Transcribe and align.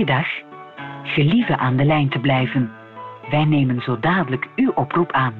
Goeiedag. 0.00 0.28
Gelieve 1.02 1.56
aan 1.56 1.76
de 1.76 1.84
lijn 1.84 2.08
te 2.08 2.18
blijven. 2.18 2.72
Wij 3.30 3.44
nemen 3.44 3.82
zo 3.82 3.98
dadelijk 3.98 4.48
uw 4.56 4.70
oproep 4.74 5.12
aan. 5.12 5.34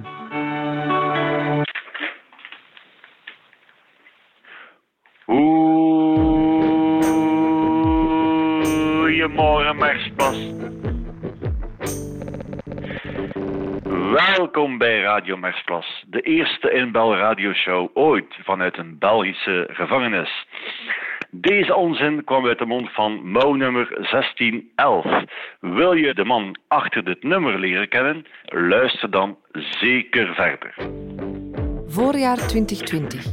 Goedemorgen, 9.00 9.76
Marspas. 9.76 10.50
Welkom 14.12 14.78
bij 14.78 15.00
Radio 15.00 15.36
Marsplas, 15.36 16.04
de 16.06 16.20
eerste 16.20 16.70
inbelradioshow 16.70 17.90
ooit 17.94 18.38
vanuit 18.42 18.78
een 18.78 18.98
Belgische 18.98 19.68
gevangenis. 19.72 20.46
Deze 21.40 21.74
onzin 21.74 22.24
kwam 22.24 22.46
uit 22.46 22.58
de 22.58 22.66
mond 22.66 22.92
van 22.92 23.30
mouwnummer 23.30 23.88
1611. 24.10 25.24
Wil 25.60 25.92
je 25.92 26.14
de 26.14 26.24
man 26.24 26.58
achter 26.68 27.04
dit 27.04 27.22
nummer 27.22 27.58
leren 27.60 27.88
kennen? 27.88 28.24
Luister 28.44 29.10
dan 29.10 29.36
zeker 29.80 30.34
verder. 30.34 30.74
Voorjaar 31.86 32.36
2020. 32.36 33.24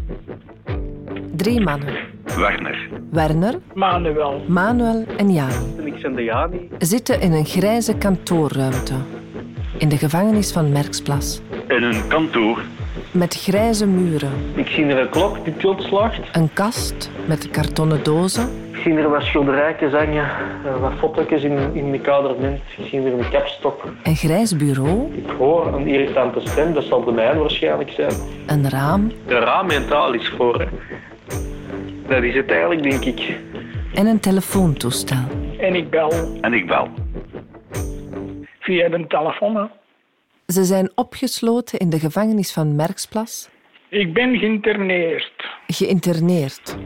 Drie 1.36 1.62
mannen. 1.62 1.96
Werner, 2.38 2.90
Werner, 3.12 3.60
Manuel. 3.74 4.44
Manuel 4.48 5.06
en 5.18 5.32
Jani 5.32 5.86
Ik 5.86 6.02
ben 6.02 6.16
de 6.16 6.24
Jani. 6.24 6.70
zitten 6.78 7.22
in 7.22 7.32
een 7.32 7.46
grijze 7.46 7.98
kantoorruimte. 7.98 8.94
In 9.78 9.90
de 9.90 9.98
gevangenis 9.98 10.52
van 10.52 10.72
Merksplas. 10.72 11.42
in 11.68 11.84
een 11.84 12.08
kantoor 12.08 12.62
Met 13.12 13.36
grijze 13.36 13.88
muren. 13.88 14.32
Ik 14.56 14.68
zie 14.68 14.86
er 14.86 14.98
een 15.00 15.10
klok 15.10 15.44
die 15.46 15.58
tilt 15.58 15.82
slaagt. 15.84 16.36
Een 16.36 16.50
kast 16.54 17.12
met 17.28 17.50
kartonnen 17.50 18.04
dozen. 18.04 18.50
Ik 18.72 18.78
zie 18.84 18.94
er 18.98 19.10
wat 19.10 19.22
schilderijtjes 19.24 19.92
hangen, 19.92 20.30
eh, 20.66 20.80
wat 20.82 20.92
foto's 20.98 21.44
in, 21.44 21.58
in 21.74 21.92
de 21.92 22.00
kaderment. 22.00 22.60
Ik 22.78 22.88
zie 22.88 23.00
er 23.02 23.14
een 23.14 23.30
kapstok. 23.30 23.84
Een 24.04 24.16
grijs 24.16 24.56
bureau. 24.56 25.14
Ik 25.16 25.30
hoor 25.38 25.68
een 25.74 25.88
irritante 25.88 26.40
stem, 26.44 26.74
dat 26.74 26.84
zal 26.84 27.04
de 27.04 27.12
mijne 27.12 27.40
waarschijnlijk 27.40 27.90
zijn. 27.90 28.12
Een 28.48 28.70
raam. 28.70 29.12
De 29.28 29.40
raam 29.40 29.70
en 29.70 29.88
taal 29.88 30.14
is 30.14 30.30
voor. 30.38 30.60
hè. 30.60 30.66
Dat 32.08 32.24
is 32.24 32.36
het 32.36 32.52
eigenlijk, 32.52 32.84
denk 32.84 33.06
ik. 33.06 33.36
En 33.94 34.06
een 34.06 34.20
telefoontoestel. 34.20 35.18
En 35.60 35.76
ik 35.76 35.90
bel 35.90 36.12
en 36.42 36.54
ik 36.54 36.68
bel. 36.68 36.88
via 38.60 38.90
de 38.90 39.06
telefoon. 39.08 39.56
hè. 39.56 39.64
Ze 40.54 40.64
zijn 40.64 40.92
opgesloten 40.96 41.80
in 41.80 41.90
de 41.90 42.00
gevangenis 42.00 42.54
van 42.54 42.76
Merksplas. 42.76 43.50
Ik 43.90 44.14
ben 44.14 44.38
geïnterneerd. 44.38 45.48
Geïnterneerd. 45.68 46.78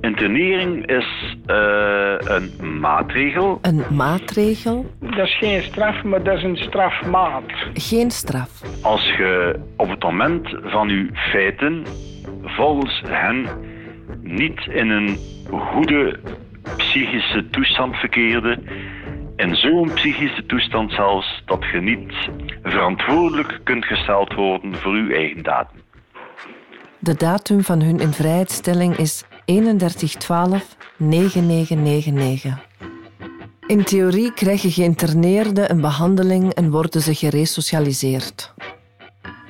Internering 0.00 0.86
is 0.86 1.36
eh, 1.46 2.14
een 2.18 2.78
maatregel 2.80 3.58
Een 3.62 3.84
maatregel. 3.90 4.86
Dat 5.00 5.26
is 5.26 5.38
geen 5.38 5.62
straf, 5.62 6.02
maar 6.02 6.22
dat 6.22 6.36
is 6.36 6.42
een 6.42 6.56
strafmaat. 6.56 7.52
Geen 7.74 8.10
straf. 8.10 8.82
als 8.82 9.04
je 9.04 9.60
op 9.76 9.88
het 9.88 10.02
moment 10.02 10.48
van 10.62 10.88
uw 10.88 11.08
feiten 11.12 11.84
volgens 12.42 13.02
hen 13.06 13.46
niet 14.22 14.66
in 14.66 14.90
een 14.90 15.18
goede 15.50 16.18
psychische 16.76 17.48
toestand 17.50 17.96
verkeerde, 17.96 18.58
in 19.36 19.54
zo'n 19.54 19.90
psychische 19.94 20.46
toestand 20.46 20.92
zelfs 20.92 21.42
dat 21.44 21.64
je 21.72 21.80
niet 21.80 22.12
verantwoordelijk 22.70 23.60
kunt 23.64 23.84
gesteld 23.84 24.34
worden 24.34 24.74
voor 24.74 24.92
uw 24.92 25.10
eigen 25.10 25.42
daden. 25.42 25.84
De 26.98 27.14
datum 27.14 27.62
van 27.62 27.82
hun 27.82 28.00
invrijheidstelling 28.00 28.96
is 28.96 29.24
31-12-9999. 29.24 29.26
In 33.66 33.84
theorie 33.84 34.32
krijgen 34.32 34.70
geïnterneerden 34.70 35.70
een 35.70 35.80
behandeling 35.80 36.52
en 36.52 36.70
worden 36.70 37.00
ze 37.00 37.14
geresocialiseerd. 37.14 38.54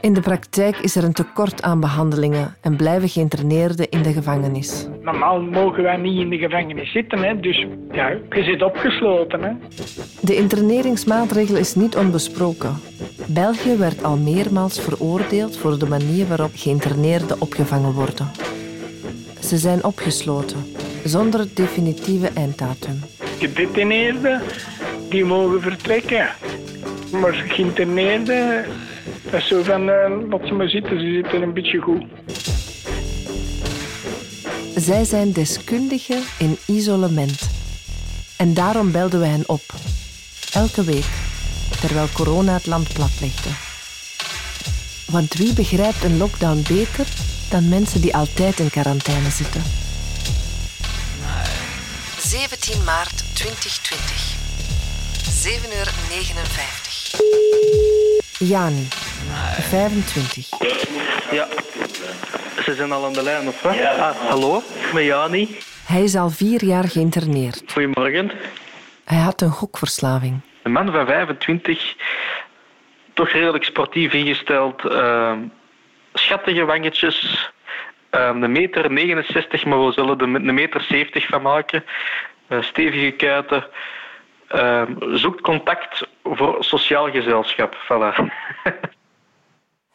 In 0.06 0.15
de 0.15 0.21
praktijk 0.21 0.77
is 0.77 0.97
er 0.97 1.05
een 1.05 1.12
tekort 1.12 1.62
aan 1.62 1.81
behandelingen 1.81 2.56
en 2.61 2.77
blijven 2.77 3.09
geïnterneerden 3.09 3.89
in 3.89 4.03
de 4.03 4.12
gevangenis. 4.12 4.87
Normaal 5.03 5.41
mogen 5.41 5.83
wij 5.83 5.97
niet 5.97 6.21
in 6.21 6.31
de 6.31 6.39
gevangenis 6.39 6.93
zitten, 6.93 7.19
hè? 7.19 7.41
dus 7.41 7.67
ja, 7.93 8.09
je 8.09 8.43
zit 8.43 8.62
opgesloten. 8.62 9.43
Hè? 9.43 9.53
De 10.21 10.37
interneringsmaatregel 10.37 11.56
is 11.56 11.75
niet 11.75 11.97
onbesproken. 11.97 12.75
België 13.27 13.77
werd 13.77 14.05
al 14.05 14.17
meermaals 14.17 14.81
veroordeeld 14.81 15.56
voor 15.56 15.78
de 15.78 15.87
manier 15.87 16.27
waarop 16.27 16.53
geïnterneerden 16.55 17.41
opgevangen 17.41 17.93
worden. 17.93 18.31
Ze 19.41 19.56
zijn 19.56 19.84
opgesloten, 19.84 20.65
zonder 21.05 21.55
definitieve 21.55 22.31
einddatum. 22.34 23.00
Gedetineerden, 23.38 24.43
die 25.09 25.25
mogen 25.25 25.61
vertrekken. 25.61 26.28
Maar 27.21 27.33
geïnterneerden, 27.33 28.65
dat 29.31 29.41
is 29.41 29.47
zo 29.47 29.62
van, 29.62 29.91
eh, 29.91 30.28
laat 30.31 30.47
ze 30.47 30.54
maar 30.54 30.69
zitten, 30.69 31.00
ze 31.00 31.12
zitten 31.12 31.42
een 31.42 31.53
beetje 31.53 31.78
goed. 31.78 32.04
Zij 34.75 35.04
zijn 35.04 35.32
deskundigen 35.32 36.22
in 36.38 36.59
isolement. 36.66 37.50
En 38.37 38.54
daarom 38.54 38.92
belden 38.92 39.20
we 39.20 39.26
hen 39.26 39.42
op. 39.47 39.62
Elke 40.53 40.84
week, 40.84 41.09
terwijl 41.81 42.06
corona 42.12 42.53
het 42.53 42.66
land 42.66 42.92
platlegde. 42.92 43.50
Want 45.10 45.34
wie 45.34 45.54
begrijpt 45.54 46.04
een 46.04 46.16
lockdown 46.16 46.62
beter 46.69 47.06
dan 47.50 47.69
mensen 47.69 48.00
die 48.00 48.16
altijd 48.16 48.58
in 48.58 48.70
quarantaine 48.70 49.31
zitten? 49.31 49.62
17 52.20 52.84
maart 52.84 53.25
2020. 53.34 54.34
7 55.31 55.69
uur 55.78 55.93
59. 56.08 58.06
Jani, 58.38 58.86
25. 59.60 60.48
Ja. 61.30 61.47
Ze 62.64 62.74
zijn 62.74 62.92
al 62.92 63.04
aan 63.04 63.12
de 63.12 63.22
lijn, 63.22 63.48
of 63.48 63.62
wat? 63.62 63.80
Ah, 63.80 64.16
hallo, 64.28 64.62
met 64.92 65.04
Jani. 65.04 65.56
Hij 65.86 66.02
is 66.02 66.16
al 66.16 66.30
vier 66.30 66.64
jaar 66.64 66.84
geïnterneerd. 66.88 67.62
Goedemorgen. 67.72 68.30
Hij 69.04 69.19
had 69.19 69.41
een 69.41 69.50
gokverslaving. 69.50 70.41
Een 70.62 70.72
man 70.72 70.92
van 70.92 71.06
25, 71.06 71.94
toch 73.14 73.28
redelijk 73.30 73.64
sportief 73.64 74.12
ingesteld. 74.12 74.84
ehm, 74.84 75.38
schattige 76.14 76.64
wangetjes. 76.64 77.50
ehm, 78.10 78.42
een 78.42 78.52
meter 78.52 78.92
69, 78.92 79.64
maar 79.64 79.86
we 79.86 79.92
zullen 79.92 80.19
er 80.19 80.28
met 80.28 80.46
een 80.46 80.54
meter 80.54 80.80
70 80.80 81.26
van 81.26 81.42
maken. 81.42 81.84
Stevige 82.60 83.10
kuiten. 83.10 83.66
Ehm, 84.48 85.16
zoekt 85.16 85.40
contact 85.40 86.08
voor 86.24 86.56
sociaal 86.60 87.10
gezelschap. 87.10 87.74
Voilà. 87.74 88.14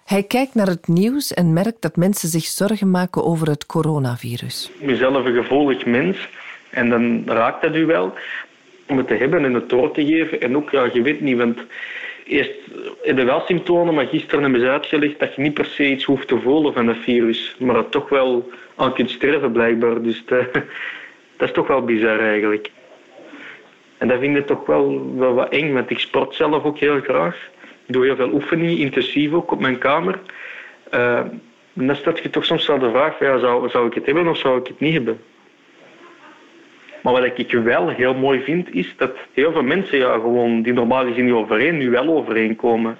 Hij 0.06 0.24
kijkt 0.24 0.56
naar 0.56 0.68
het 0.68 0.88
nieuws 0.88 1.34
en 1.34 1.54
merkt 1.54 1.82
dat 1.82 1.96
mensen 1.96 2.30
zich 2.30 2.44
zorgen 2.44 2.92
maken 2.92 3.24
over 3.24 3.48
het 3.48 3.66
coronavirus. 3.66 4.72
Ik 4.80 4.86
ben 4.86 4.98
zelf 4.98 5.26
een 5.26 5.44
gevoelig 5.44 5.86
mens. 5.86 6.30
En 6.70 6.90
dan 6.90 7.24
raakt 7.26 7.62
dat 7.62 7.76
u 7.76 7.86
wel 7.86 8.14
om 8.88 8.98
het 8.98 9.08
te 9.08 9.14
hebben 9.14 9.46
en 9.46 9.54
het 9.54 9.70
door 9.70 9.92
te 9.92 10.06
geven. 10.06 10.42
En 10.42 10.56
ook, 10.56 10.70
ja, 10.70 10.90
je 10.94 11.02
weet 11.02 11.22
niet, 11.22 11.38
want 11.38 11.60
eerst 12.26 12.52
heb 13.02 13.18
je 13.18 13.24
wel 13.24 13.44
symptomen, 13.46 13.94
maar 13.94 14.06
gisteren 14.06 14.42
hebben 14.42 14.62
ze 14.62 14.70
uitgelegd 14.70 15.20
dat 15.20 15.36
je 15.36 15.42
niet 15.42 15.54
per 15.54 15.66
se 15.66 15.90
iets 15.90 16.04
hoeft 16.04 16.28
te 16.28 16.40
voelen 16.40 16.74
van 16.74 16.88
het 16.88 16.98
virus. 16.98 17.56
Maar 17.60 17.76
dat 17.76 17.92
toch 17.92 18.10
wel 18.10 18.50
aan 18.76 18.94
kunt 18.94 19.10
sterven, 19.10 19.52
blijkbaar. 19.52 20.02
Dus 20.02 20.24
dat, 20.26 20.54
dat 21.38 21.48
is 21.48 21.52
toch 21.52 21.68
wel 21.68 21.82
bizar 21.84 22.20
eigenlijk. 22.20 22.72
En 24.02 24.08
dat 24.08 24.20
vind 24.20 24.38
ik 24.38 24.48
toch 24.48 24.66
wel, 24.66 25.16
wel 25.16 25.34
wat 25.34 25.50
eng, 25.50 25.74
want 25.74 25.90
ik 25.90 26.00
sport 26.00 26.36
zelf 26.36 26.64
ook 26.64 26.78
heel 26.78 27.00
graag. 27.00 27.50
Ik 27.86 27.94
doe 27.94 28.06
heel 28.06 28.16
veel 28.16 28.34
oefeningen, 28.34 28.78
intensief 28.78 29.32
ook 29.32 29.52
op 29.52 29.60
mijn 29.60 29.78
kamer. 29.78 30.20
Eh, 30.90 31.18
en 31.74 31.88
dan 31.88 31.96
stel 31.96 32.14
je 32.22 32.30
toch 32.30 32.46
soms 32.46 32.68
wel 32.68 32.80
de 32.80 32.90
vraag, 32.90 33.20
ja, 33.20 33.38
zou, 33.38 33.70
zou 33.70 33.88
ik 33.88 33.94
het 33.94 34.06
hebben 34.06 34.28
of 34.28 34.38
zou 34.38 34.60
ik 34.60 34.68
het 34.68 34.80
niet 34.80 34.94
hebben? 34.94 35.22
Maar 37.02 37.14
wat 37.14 37.24
ik 37.24 37.52
wel 37.52 37.90
heel 37.90 38.14
mooi 38.14 38.42
vind, 38.42 38.74
is 38.74 38.94
dat 38.98 39.12
heel 39.34 39.52
veel 39.52 39.64
mensen 39.64 39.98
ja, 39.98 40.14
gewoon, 40.14 40.62
die 40.62 40.74
normaal 40.74 41.06
gezien 41.06 41.26
niet 41.26 41.34
overeen, 41.34 41.78
nu 41.78 41.90
wel 41.90 42.08
overeenkomen. 42.08 42.98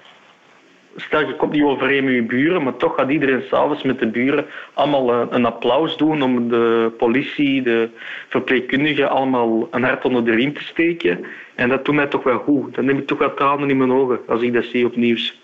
Stel, 0.96 1.26
je 1.26 1.36
komt 1.36 1.52
niet 1.52 1.62
overeen 1.62 2.04
met 2.04 2.14
je 2.14 2.22
buren, 2.22 2.62
maar 2.62 2.76
toch 2.76 2.94
gaat 2.94 3.10
iedereen 3.10 3.42
s'avonds 3.42 3.82
met 3.82 3.98
de 3.98 4.06
buren 4.06 4.46
allemaal 4.72 5.32
een, 5.32 5.44
applaus 5.44 5.96
doen 5.96 6.22
om 6.22 6.48
de 6.48 6.92
politie, 6.98 7.62
de 7.62 7.88
verpleegkundigen 8.28 9.10
allemaal 9.10 9.68
een 9.70 9.82
hart 9.82 10.04
onder 10.04 10.24
de 10.24 10.34
riem 10.34 10.52
te 10.54 10.64
steken. 10.64 11.24
En 11.54 11.68
dat 11.68 11.84
doet 11.84 11.94
mij 11.94 12.06
toch 12.06 12.22
wel 12.22 12.38
goed. 12.38 12.74
Dan 12.74 12.86
heb 12.86 12.98
ik 12.98 13.06
toch 13.06 13.18
wel 13.18 13.34
tranen 13.34 13.70
in 13.70 13.76
mijn 13.76 13.92
ogen 13.92 14.20
als 14.26 14.42
ik 14.42 14.52
dat 14.52 14.64
zie 14.64 14.86
op 14.86 14.96
nieuws. 14.96 15.40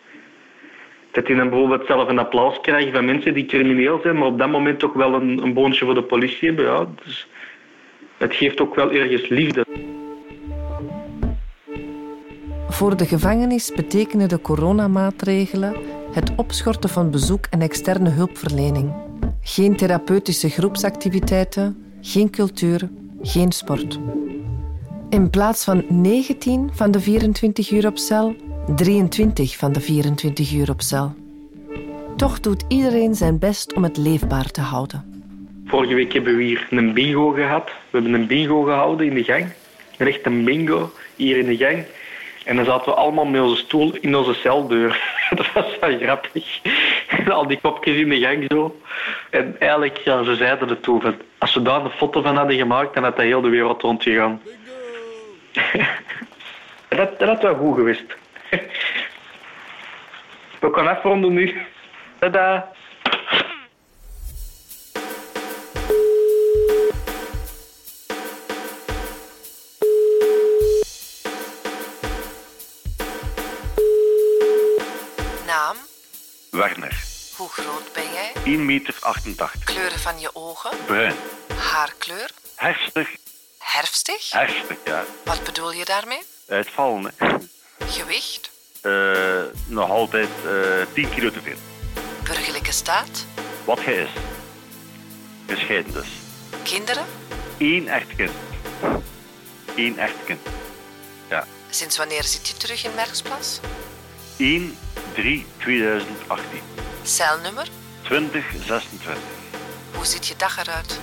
Dat 1.11 1.27
die 1.27 1.37
dan 1.37 1.49
bijvoorbeeld 1.49 1.87
zelf 1.87 2.09
een 2.09 2.19
applaus 2.19 2.61
krijgen 2.61 2.93
van 2.93 3.05
mensen 3.05 3.35
die 3.35 3.47
crimineel 3.47 4.01
zijn, 4.03 4.19
maar 4.19 4.29
op 4.29 4.39
dat 4.39 4.51
moment 4.51 4.79
toch 4.79 4.93
wel 4.93 5.15
een, 5.15 5.43
een 5.43 5.55
boontje 5.55 5.85
voor 5.85 5.95
de 5.95 6.03
politie 6.03 6.49
hebben. 6.49 6.65
Ja, 6.65 6.87
dus 7.05 7.29
het 8.17 8.35
geeft 8.35 8.61
ook 8.61 8.75
wel 8.75 8.93
ergens 8.93 9.29
liefde. 9.29 9.65
Voor 12.79 12.97
de 12.97 13.07
gevangenis 13.07 13.73
betekenen 13.77 14.29
de 14.29 14.41
coronamaatregelen 14.41 15.77
het 16.13 16.33
opschorten 16.37 16.91
van 16.91 17.11
bezoek 17.11 17.47
en 17.51 17.61
externe 17.61 18.11
hulpverlening. 18.11 18.93
Geen 19.41 19.77
therapeutische 19.77 20.49
groepsactiviteiten, 20.49 21.85
geen 22.01 22.31
cultuur, 22.31 22.89
geen 23.23 23.53
sport. 23.53 23.99
In 25.11 25.31
plaats 25.31 25.65
van 25.65 25.85
19 25.89 26.71
van 26.73 26.91
de 26.91 27.01
24 27.01 27.71
uur 27.71 27.87
op 27.87 27.99
cel, 27.99 28.37
23 28.77 29.57
van 29.57 29.73
de 29.73 29.81
24 29.81 30.53
uur 30.53 30.71
op 30.71 30.81
cel. 30.81 31.15
Toch 32.17 32.41
doet 32.41 32.65
iedereen 32.69 33.15
zijn 33.15 33.39
best 33.39 33.75
om 33.75 33.83
het 33.83 33.97
leefbaar 33.97 34.51
te 34.51 34.61
houden. 34.61 35.23
Vorige 35.65 35.95
week 35.95 36.13
hebben 36.13 36.37
we 36.37 36.43
hier 36.43 36.67
een 36.71 36.93
bingo 36.95 37.31
gehad. 37.31 37.65
We 37.65 37.73
hebben 37.99 38.13
een 38.13 38.27
bingo 38.27 38.63
gehouden 38.63 39.07
in 39.07 39.15
de 39.15 39.25
gang. 39.25 39.47
Echt 39.97 40.27
een 40.27 40.45
bingo 40.45 40.91
hier 41.17 41.39
in 41.39 41.47
de 41.47 41.57
gang. 41.57 41.85
En 42.49 42.57
dan 42.57 42.65
zaten 42.65 42.93
we 42.93 42.99
allemaal 42.99 43.25
met 43.25 43.41
onze 43.41 43.57
stoel 43.57 43.97
in 44.01 44.17
onze 44.17 44.35
celdeur. 44.35 45.03
Dat 45.37 45.53
was 45.53 45.79
wel 45.81 45.99
grappig. 45.99 46.61
Al 47.29 47.47
die 47.47 47.59
kopjes 47.61 47.97
in 47.97 48.09
de 48.09 48.19
gang 48.19 48.45
zo. 48.49 48.81
En 49.31 49.57
eigenlijk, 49.59 49.99
ja, 49.99 50.23
ze 50.23 50.37
zeiden 50.37 50.69
het 50.69 50.83
toen. 50.83 51.03
Als 51.39 51.55
we 51.55 51.63
daar 51.63 51.85
een 51.85 51.91
foto 51.91 52.23
van 52.23 52.37
hadden 52.37 52.57
gemaakt, 52.57 52.95
dan 52.95 53.03
had 53.03 53.17
dat 53.17 53.25
heel 53.25 53.41
de 53.41 53.49
wereld 53.49 53.83
rondgegaan. 53.83 54.43
dat, 56.89 57.19
dat 57.19 57.29
had 57.29 57.43
wel 57.43 57.55
goed 57.55 57.75
geweest. 57.75 58.05
We 60.61 60.69
gaan 60.73 60.89
afronden 60.89 61.33
nu. 61.33 61.63
Tada. 62.19 62.73
Werner. 76.59 77.05
Hoe 77.37 77.49
groot 77.49 77.93
ben 77.93 78.13
jij? 78.13 78.33
1 78.45 78.65
meter 78.65 78.95
88. 79.01 79.65
Kleuren 79.65 79.99
van 79.99 80.21
je 80.21 80.31
ogen? 80.33 80.71
Bruin. 80.87 81.15
Haarkleur? 81.55 82.31
Herstig. 82.55 83.09
Herfstig? 83.59 84.31
Herstig, 84.31 84.77
ja. 84.85 85.05
Wat 85.25 85.45
bedoel 85.45 85.73
je 85.73 85.85
daarmee? 85.85 86.23
Uitvallen, 86.49 87.13
hè. 87.17 87.37
Gewicht? 87.87 88.51
Eh, 88.81 89.43
nog 89.67 89.91
altijd 89.91 90.29
eh 90.47 90.53
10 90.93 91.11
kilo 91.15 91.31
te 91.31 91.41
veel. 91.41 91.57
Burgerlijke 92.23 92.73
staat? 92.73 93.25
Wat 93.65 93.85
hij 93.85 93.95
is. 93.95 94.11
Gescheiden 95.47 95.93
dus. 95.93 96.09
Kinderen? 96.63 97.05
Eén 97.59 97.89
echt 97.89 98.17
kind. 98.17 98.33
Eén 99.77 99.99
echt 99.99 100.25
kind. 100.25 100.41
Ja. 101.29 101.47
Sinds 101.71 101.97
wanneer 101.97 102.25
zit 102.25 102.49
je 102.49 102.55
terug 102.55 102.85
in 102.85 102.95
Merksplas? 102.95 103.61
1 104.37 104.79
3 105.19 105.47
2018. 105.57 106.61
Celnummer? 107.03 107.69
2026. 108.03 109.23
Hoe 109.95 110.05
ziet 110.05 110.27
je 110.27 110.35
dag 110.37 110.59
eruit? 110.59 111.01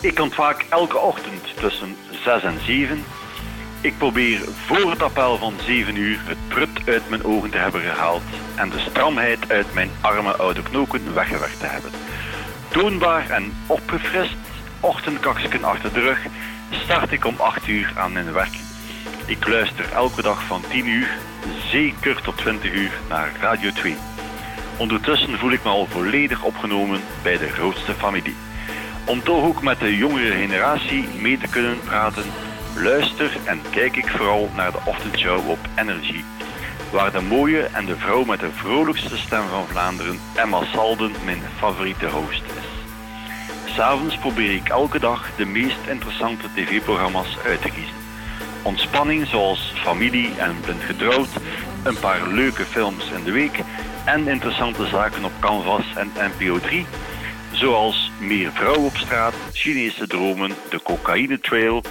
Ik 0.00 0.20
ontwaak 0.20 0.64
elke 0.68 0.98
ochtend 0.98 1.42
tussen 1.60 1.96
6 2.24 2.42
en 2.42 2.60
7. 2.64 3.04
Ik 3.80 3.98
probeer 3.98 4.40
voor 4.66 4.90
het 4.90 5.02
appel 5.02 5.38
van 5.38 5.54
7 5.64 5.96
uur 5.96 6.18
het 6.22 6.48
prut 6.48 6.88
uit 6.88 7.08
mijn 7.08 7.24
ogen 7.24 7.50
te 7.50 7.56
hebben 7.56 7.80
gehaald 7.80 8.22
en 8.54 8.70
de 8.70 8.78
stramheid 8.78 9.50
uit 9.50 9.74
mijn 9.74 9.90
arme 10.00 10.36
oude 10.36 10.62
knoken 10.62 11.14
weggewerkt 11.14 11.60
te 11.60 11.66
hebben. 11.66 11.90
Toonbaar 12.68 13.30
en 13.30 13.52
opgefrist, 13.66 14.36
ochtendkaksken 14.80 15.64
achter 15.64 15.92
de 15.92 16.00
rug, 16.00 16.18
start 16.70 17.12
ik 17.12 17.24
om 17.24 17.36
8 17.38 17.68
uur 17.68 17.92
aan 17.96 18.12
mijn 18.12 18.32
werk. 18.32 18.65
Ik 19.28 19.46
luister 19.46 19.92
elke 19.92 20.22
dag 20.22 20.42
van 20.42 20.62
10 20.68 20.86
uur, 20.86 21.18
zeker 21.70 22.22
tot 22.22 22.36
20 22.36 22.72
uur, 22.72 23.00
naar 23.08 23.32
Radio 23.40 23.70
2. 23.70 23.96
Ondertussen 24.76 25.38
voel 25.38 25.50
ik 25.50 25.64
me 25.64 25.70
al 25.70 25.86
volledig 25.86 26.42
opgenomen 26.42 27.00
bij 27.22 27.38
de 27.38 27.48
grootste 27.48 27.92
familie. 27.92 28.36
Om 29.04 29.22
toch 29.22 29.44
ook 29.44 29.62
met 29.62 29.80
de 29.80 29.96
jongere 29.96 30.32
generatie 30.32 31.08
mee 31.20 31.38
te 31.38 31.48
kunnen 31.48 31.80
praten, 31.80 32.24
luister 32.76 33.36
en 33.44 33.60
kijk 33.70 33.96
ik 33.96 34.08
vooral 34.08 34.50
naar 34.54 34.72
de 34.72 34.80
ochtendshow 34.84 35.50
op 35.50 35.58
Energy, 35.74 36.24
waar 36.90 37.12
de 37.12 37.20
mooie 37.20 37.62
en 37.62 37.86
de 37.86 37.96
vrouw 37.96 38.24
met 38.24 38.40
de 38.40 38.50
vrolijkste 38.52 39.16
stem 39.16 39.48
van 39.48 39.66
Vlaanderen, 39.66 40.18
Emma 40.34 40.64
Salden, 40.64 41.12
mijn 41.24 41.42
favoriete 41.58 42.06
host 42.06 42.42
is. 42.42 42.92
S'avonds 43.72 44.16
probeer 44.16 44.54
ik 44.54 44.68
elke 44.68 44.98
dag 44.98 45.30
de 45.36 45.46
meest 45.46 45.86
interessante 45.88 46.46
tv-programma's 46.54 47.38
uit 47.44 47.62
te 47.62 47.70
kiezen. 47.70 48.05
Ontspanning 48.66 49.26
zoals 49.26 49.72
familie 49.74 50.30
en 50.38 50.60
blind 50.60 50.82
getrouwd, 50.82 51.28
een 51.84 51.98
paar 51.98 52.28
leuke 52.28 52.64
films 52.64 53.10
in 53.10 53.24
de 53.24 53.32
week 53.32 53.60
en 54.04 54.28
interessante 54.28 54.86
zaken 54.86 55.24
op 55.24 55.32
Canvas 55.40 55.84
en 55.94 56.12
NPO 56.16 56.58
3, 56.58 56.86
zoals 57.52 58.10
Meer 58.20 58.52
vrouwen 58.52 58.84
op 58.84 58.96
straat, 58.96 59.34
Chinese 59.52 60.06
dromen, 60.06 60.52
de 60.70 60.82
Cocaïne 60.82 61.40
Trail, 61.40 61.82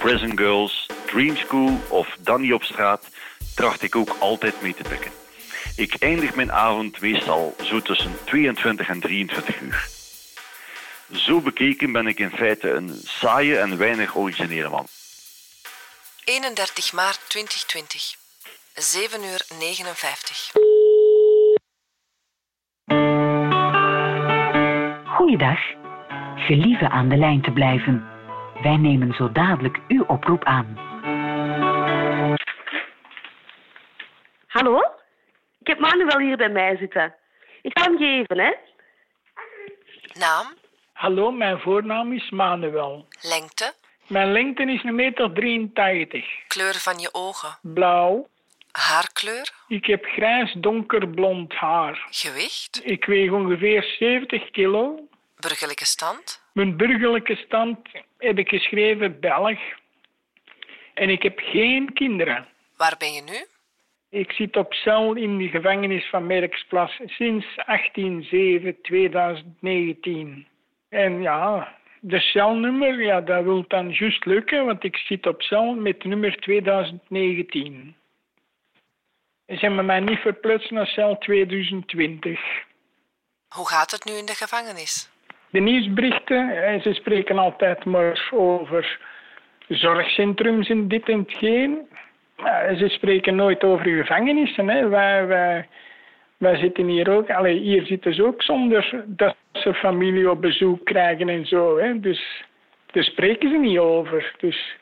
Prison 0.00 0.38
Girls, 0.38 0.86
Dream 1.06 1.36
School 1.36 1.80
of 1.88 2.16
Danny 2.20 2.52
op 2.52 2.62
straat, 2.62 3.08
tracht 3.54 3.82
ik 3.82 3.96
ook 3.96 4.16
altijd 4.18 4.62
mee 4.62 4.74
te 4.74 4.88
pikken. 4.88 5.10
Ik 5.76 5.94
eindig 5.94 6.34
mijn 6.34 6.52
avond 6.52 7.00
meestal 7.00 7.54
zo 7.62 7.80
tussen 7.80 8.12
22 8.24 8.88
en 8.88 9.00
23 9.00 9.60
uur. 9.60 9.88
Zo 11.12 11.40
bekeken 11.40 11.92
ben 11.92 12.06
ik 12.06 12.18
in 12.18 12.30
feite 12.30 12.70
een 12.70 13.00
saaie 13.04 13.58
en 13.58 13.78
weinig 13.78 14.16
originele 14.16 14.68
man. 14.68 14.86
31 16.24 16.92
maart 16.92 17.28
2020. 17.28 18.16
7 18.74 19.22
uur 19.24 19.44
59. 19.58 20.52
Goeiedag. 25.16 25.58
Gelieve 26.36 26.88
aan 26.88 27.08
de 27.08 27.16
lijn 27.16 27.42
te 27.42 27.50
blijven. 27.50 28.08
Wij 28.62 28.76
nemen 28.76 29.14
zo 29.14 29.32
dadelijk 29.32 29.78
uw 29.88 30.04
oproep 30.04 30.44
aan. 30.44 30.76
Hallo? 34.46 34.78
Ik 35.60 35.66
heb 35.66 35.78
Manuel 35.78 36.18
hier 36.18 36.36
bij 36.36 36.48
mij 36.48 36.76
zitten. 36.76 37.14
Ik 37.62 37.78
ga 37.78 37.84
hem 37.84 37.96
geven, 37.98 38.38
hè? 38.38 38.54
Naam? 40.18 40.46
Hallo, 40.92 41.30
mijn 41.30 41.60
voornaam 41.60 42.12
is 42.12 42.30
Manuel. 42.30 43.06
Lengte? 43.20 43.74
Mijn 44.10 44.32
lengte 44.32 44.62
is 44.62 44.82
1,83 44.82 44.90
meter. 44.92 45.32
83. 45.32 46.24
Kleur 46.46 46.74
van 46.74 46.98
je 46.98 47.08
ogen? 47.12 47.58
Blauw. 47.62 48.28
Haarkleur? 48.70 49.52
Ik 49.68 49.86
heb 49.86 50.04
grijs 50.04 50.52
donkerblond 50.52 51.52
haar. 51.52 52.06
Gewicht? 52.10 52.80
Ik 52.84 53.04
weeg 53.04 53.30
ongeveer 53.30 53.82
70 53.98 54.50
kilo. 54.50 55.08
Burgerlijke 55.36 55.86
stand? 55.86 56.42
Mijn 56.52 56.76
burgerlijke 56.76 57.36
stand 57.36 57.78
heb 58.18 58.38
ik 58.38 58.48
geschreven 58.48 59.20
Belg. 59.20 59.58
En 60.94 61.08
ik 61.08 61.22
heb 61.22 61.38
geen 61.38 61.92
kinderen. 61.92 62.46
Waar 62.76 62.94
ben 62.98 63.12
je 63.12 63.22
nu? 63.22 63.44
Ik 64.20 64.32
zit 64.32 64.56
op 64.56 64.74
cel 64.74 65.14
in 65.14 65.38
de 65.38 65.48
gevangenis 65.48 66.08
van 66.08 66.26
Merksplas 66.26 67.00
sinds 67.06 67.46
18-7-2019. 67.56 67.60
En 70.88 71.22
ja, 71.22 71.78
de 72.00 72.20
celnummer, 72.20 73.02
ja, 73.02 73.20
dat 73.20 73.44
wil 73.44 73.64
dan 73.68 73.90
juist 73.90 74.24
lukken, 74.24 74.64
want 74.64 74.84
ik 74.84 74.96
zit 74.96 75.26
op 75.26 75.42
cel 75.42 75.74
met 75.74 76.04
nummer 76.04 76.36
2019. 76.40 77.96
En 79.46 79.58
ze 79.58 79.66
hebben 79.66 79.86
mij 79.86 80.00
niet 80.00 80.18
verplaatst 80.18 80.70
naar 80.70 80.86
cel 80.86 81.18
2020. 81.18 82.40
Hoe 83.48 83.68
gaat 83.68 83.90
het 83.90 84.04
nu 84.04 84.12
in 84.12 84.26
de 84.26 84.34
gevangenis? 84.34 85.10
De 85.50 85.60
nieuwsberichten, 85.60 86.64
eh, 86.64 86.82
ze 86.82 86.92
spreken 86.92 87.38
altijd 87.38 87.84
maar 87.84 88.28
over 88.30 88.98
zorgcentrums 89.68 90.68
en 90.68 90.88
dit 90.88 91.08
en 91.08 91.18
hetgeen. 91.18 91.88
Ze 92.78 92.88
spreken 92.88 93.34
nooit 93.34 93.64
over 93.64 93.84
gevangenissen. 93.84 94.68
Hè. 94.68 94.88
Wij, 94.88 95.26
wij, 95.26 95.68
wij 96.40 96.56
zitten 96.56 96.86
hier 96.86 97.10
ook, 97.10 97.30
allee, 97.30 97.58
hier 97.58 97.86
zitten 97.86 98.14
ze 98.14 98.26
ook 98.26 98.42
zonder 98.42 99.04
dat 99.06 99.36
ze 99.52 99.74
familie 99.74 100.30
op 100.30 100.40
bezoek 100.40 100.84
krijgen 100.84 101.28
en 101.28 101.46
zo. 101.46 101.78
Hè. 101.78 102.00
Dus 102.00 102.44
daar 102.86 103.04
spreken 103.04 103.50
ze 103.50 103.56
niet 103.56 103.78
over. 103.78 104.34
Dus 104.38 104.76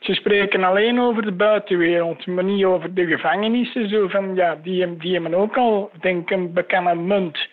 ze 0.00 0.14
spreken 0.14 0.64
alleen 0.64 1.00
over 1.00 1.22
de 1.22 1.32
buitenwereld, 1.32 2.26
maar 2.26 2.44
niet 2.44 2.64
over 2.64 2.94
de 2.94 3.06
gevangenissen. 3.06 3.88
Zo 3.88 4.08
van, 4.08 4.34
ja, 4.34 4.54
die, 4.62 4.96
die 4.96 5.12
hebben 5.12 5.34
ook 5.34 5.56
al, 5.56 5.90
denk 6.00 6.22
ik, 6.22 6.36
een 6.36 6.52
bekende 6.52 6.94
munt. 6.94 7.48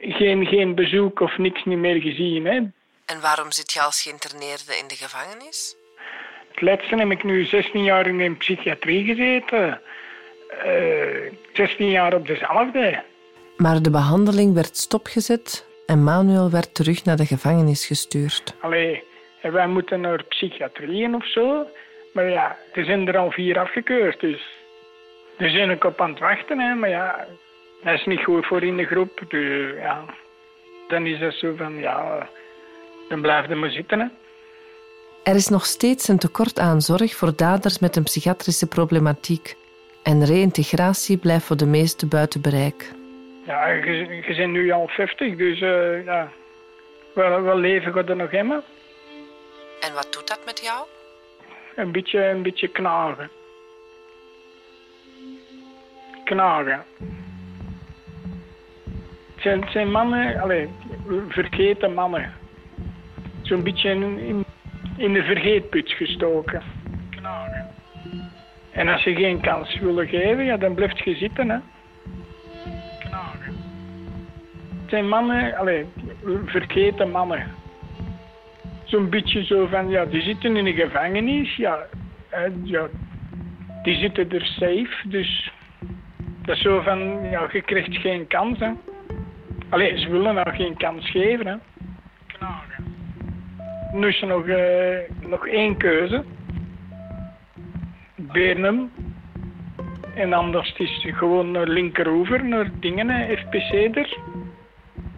Geen, 0.00 0.46
geen 0.46 0.74
bezoek 0.74 1.20
of 1.20 1.38
niks 1.38 1.64
niet 1.64 1.78
meer 1.78 2.00
gezien. 2.00 2.44
Hè. 2.44 2.56
En 3.06 3.20
waarom 3.20 3.52
zit 3.52 3.72
je 3.72 3.80
als 3.80 4.02
geïnterneerde 4.02 4.76
in 4.80 4.88
de 4.88 4.94
gevangenis? 4.94 5.76
Het 6.50 6.60
laatste 6.60 6.96
heb 6.96 7.10
ik 7.10 7.24
nu 7.24 7.44
16 7.44 7.84
jaar 7.84 8.06
in 8.06 8.18
de 8.18 8.34
psychiatrie 8.34 9.04
gezeten. 9.04 9.80
Eh 10.48 11.36
16 11.58 11.90
jaar 11.90 12.14
op 12.14 12.26
dezelfde. 12.26 13.02
Maar 13.56 13.82
de 13.82 13.90
behandeling 13.90 14.54
werd 14.54 14.76
stopgezet 14.76 15.66
en 15.86 16.04
Manuel 16.04 16.50
werd 16.50 16.74
terug 16.74 17.04
naar 17.04 17.16
de 17.16 17.26
gevangenis 17.26 17.86
gestuurd. 17.86 18.54
Allee, 18.60 19.02
wij 19.42 19.66
moeten 19.66 20.00
naar 20.00 20.24
psychiatrieën 20.24 21.14
of 21.14 21.26
zo. 21.26 21.66
Maar 22.12 22.30
ja, 22.30 22.56
er 22.72 22.84
zijn 22.84 23.08
er 23.08 23.18
al 23.18 23.30
vier 23.30 23.58
afgekeurd, 23.58 24.20
dus... 24.20 24.56
Daar 25.38 25.50
zijn 25.50 25.70
ik 25.70 25.84
op 25.84 26.00
aan 26.00 26.10
het 26.10 26.18
wachten, 26.18 26.58
hè. 26.60 26.74
Maar 26.74 26.88
ja, 26.88 27.26
dat 27.82 27.94
is 27.94 28.06
niet 28.06 28.24
goed 28.24 28.46
voor 28.46 28.62
in 28.62 28.76
de 28.76 28.84
groep. 28.84 29.24
Dus 29.28 29.74
ja, 29.80 30.04
dan 30.88 31.06
is 31.06 31.18
dat 31.20 31.34
zo 31.34 31.54
van, 31.56 31.76
ja... 31.76 32.28
Dan 33.08 33.20
blijf 33.20 33.48
je 33.48 33.54
maar 33.54 33.70
zitten, 33.70 33.98
hè. 34.00 34.06
Er 35.30 35.34
is 35.34 35.48
nog 35.48 35.66
steeds 35.66 36.08
een 36.08 36.18
tekort 36.18 36.58
aan 36.58 36.80
zorg 36.80 37.14
voor 37.14 37.36
daders 37.36 37.78
met 37.78 37.96
een 37.96 38.02
psychiatrische 38.02 38.66
problematiek. 38.66 39.56
En 40.02 40.24
reïntegratie 40.24 41.16
blijft 41.16 41.44
voor 41.44 41.56
de 41.56 41.66
meesten 41.66 42.08
buiten 42.08 42.40
bereik. 42.40 42.92
Ja, 43.46 43.66
je, 43.68 44.22
je 44.26 44.34
bent 44.36 44.52
nu 44.52 44.70
al 44.70 44.88
50, 44.88 45.36
dus 45.36 45.60
uh, 45.60 46.04
ja, 46.04 46.30
wel, 47.14 47.42
wel 47.42 47.58
leven 47.58 47.92
gaat 47.92 48.08
er 48.08 48.16
nog 48.16 48.30
in. 48.30 48.52
En 49.80 49.94
wat 49.94 50.08
doet 50.10 50.28
dat 50.28 50.40
met 50.44 50.60
jou? 50.60 50.86
Een 51.76 51.92
beetje, 51.92 52.24
een 52.24 52.42
beetje 52.42 52.68
knagen. 52.68 53.30
Knagen. 56.24 56.84
Het 59.34 59.42
zijn, 59.42 59.60
het 59.60 59.70
zijn 59.70 59.90
mannen, 59.90 60.40
allez, 60.40 60.68
vergeten 61.28 61.94
mannen. 61.94 62.34
Zo'n 63.42 63.62
beetje 63.62 63.90
in, 63.90 64.44
in 64.96 65.12
de 65.12 65.22
vergeetput 65.22 65.90
gestoken. 65.90 66.62
En 68.78 68.88
als 68.88 69.02
je 69.02 69.14
geen 69.14 69.40
kans 69.40 69.78
wil 69.78 70.06
geven, 70.06 70.44
ja, 70.44 70.56
dan 70.56 70.74
blijft 70.74 70.98
je 70.98 71.14
zitten. 71.14 71.50
Hè. 71.50 71.58
Knagen. 72.98 73.56
Het 74.80 74.90
zijn 74.90 75.08
mannen, 75.08 75.56
allez, 75.56 75.84
vergeten 76.44 77.10
mannen. 77.10 77.46
Zo'n 78.84 79.10
beetje 79.10 79.44
zo 79.44 79.66
van, 79.66 79.88
ja, 79.88 80.04
die 80.04 80.22
zitten 80.22 80.56
in 80.56 80.66
een 80.66 80.74
gevangenis. 80.74 81.56
Ja, 81.56 81.78
ja, 82.62 82.86
die 83.82 83.96
zitten 83.96 84.30
er 84.30 84.44
safe. 84.44 85.08
Dus 85.08 85.52
dat 86.42 86.56
is 86.56 86.62
zo 86.62 86.80
van, 86.80 87.30
ja, 87.30 87.48
je 87.52 87.62
krijgt 87.62 87.96
geen 87.96 88.26
kans. 88.26 88.58
Hè. 88.58 88.70
Allee, 89.68 89.98
ze 89.98 90.10
willen 90.10 90.34
nou 90.34 90.50
geen 90.50 90.76
kans 90.76 91.10
geven. 91.10 91.46
Hè. 91.46 91.56
Knagen. 92.26 92.84
Nu 93.92 94.08
is 94.08 94.20
er 94.20 94.26
nog, 94.26 94.46
uh, 94.46 95.28
nog 95.28 95.46
één 95.46 95.76
keuze. 95.76 96.24
Bernum. 98.32 98.90
En 100.14 100.32
anders 100.32 100.72
is 100.76 101.02
het 101.02 101.16
gewoon 101.16 101.50
naar 101.50 101.66
linkeroever, 101.66 102.44
naar 102.44 102.70
dingen, 102.80 103.38
FPC 103.38 103.96
er. 103.96 104.18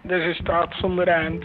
Dus 0.03 0.25
is 0.25 0.37
staat 0.37 0.73
zonder 0.73 1.07
eind. 1.07 1.43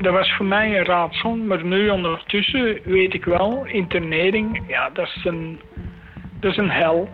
Dat 0.00 0.12
was 0.12 0.32
voor 0.32 0.46
mij 0.46 0.78
een 0.78 0.84
raadsel, 0.84 1.36
maar 1.36 1.64
nu 1.64 1.88
ondertussen 1.88 2.80
weet 2.84 3.14
ik 3.14 3.24
wel, 3.24 3.64
internering, 3.66 4.62
ja, 4.66 4.90
dat 4.90 5.06
is 5.06 5.24
een, 5.24 5.60
dat 6.40 6.50
is 6.50 6.56
een 6.56 6.70
hel. 6.70 7.08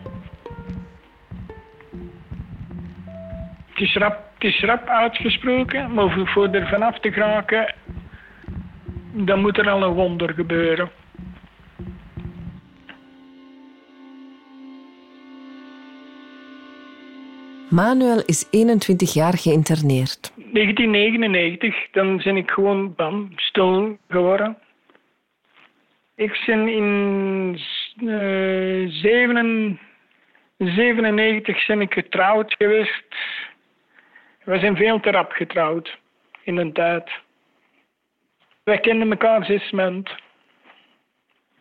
Het 3.70 3.80
is 3.82 3.94
rap, 3.94 4.18
het 4.34 4.44
is 4.44 4.60
rap 4.60 4.86
uitgesproken, 4.86 5.94
maar 5.94 6.26
voor 6.26 6.48
er 6.48 6.68
vanaf 6.68 6.98
te 6.98 7.12
geraken, 7.12 7.74
dan 9.12 9.40
moet 9.40 9.58
er 9.58 9.70
al 9.70 9.82
een 9.82 9.92
wonder 9.92 10.34
gebeuren. 10.34 10.90
Manuel 17.74 18.22
is 18.26 18.48
21 18.50 19.12
jaar 19.12 19.38
geïnterneerd. 19.38 20.32
1999, 20.34 21.90
dan 21.90 22.20
ben 22.24 22.36
ik 22.36 22.50
gewoon 22.50 22.94
bam, 22.94 23.32
stil 23.36 23.98
geworden. 24.08 24.58
Ik 26.14 26.42
ben 26.46 26.68
in 26.68 27.58
uh, 27.96 28.90
97 30.58 31.66
ben 31.66 31.80
ik 31.80 31.92
getrouwd 31.92 32.54
geweest. 32.54 33.04
We 34.44 34.58
zijn 34.58 34.76
veel 34.76 35.00
te 35.00 35.10
rap 35.10 35.32
getrouwd 35.32 35.98
in 36.42 36.56
een 36.56 36.72
tijd. 36.72 37.10
Wij 38.64 38.78
kenden 38.78 39.10
elkaar 39.10 39.44
zes 39.44 39.70
maanden. 39.70 40.12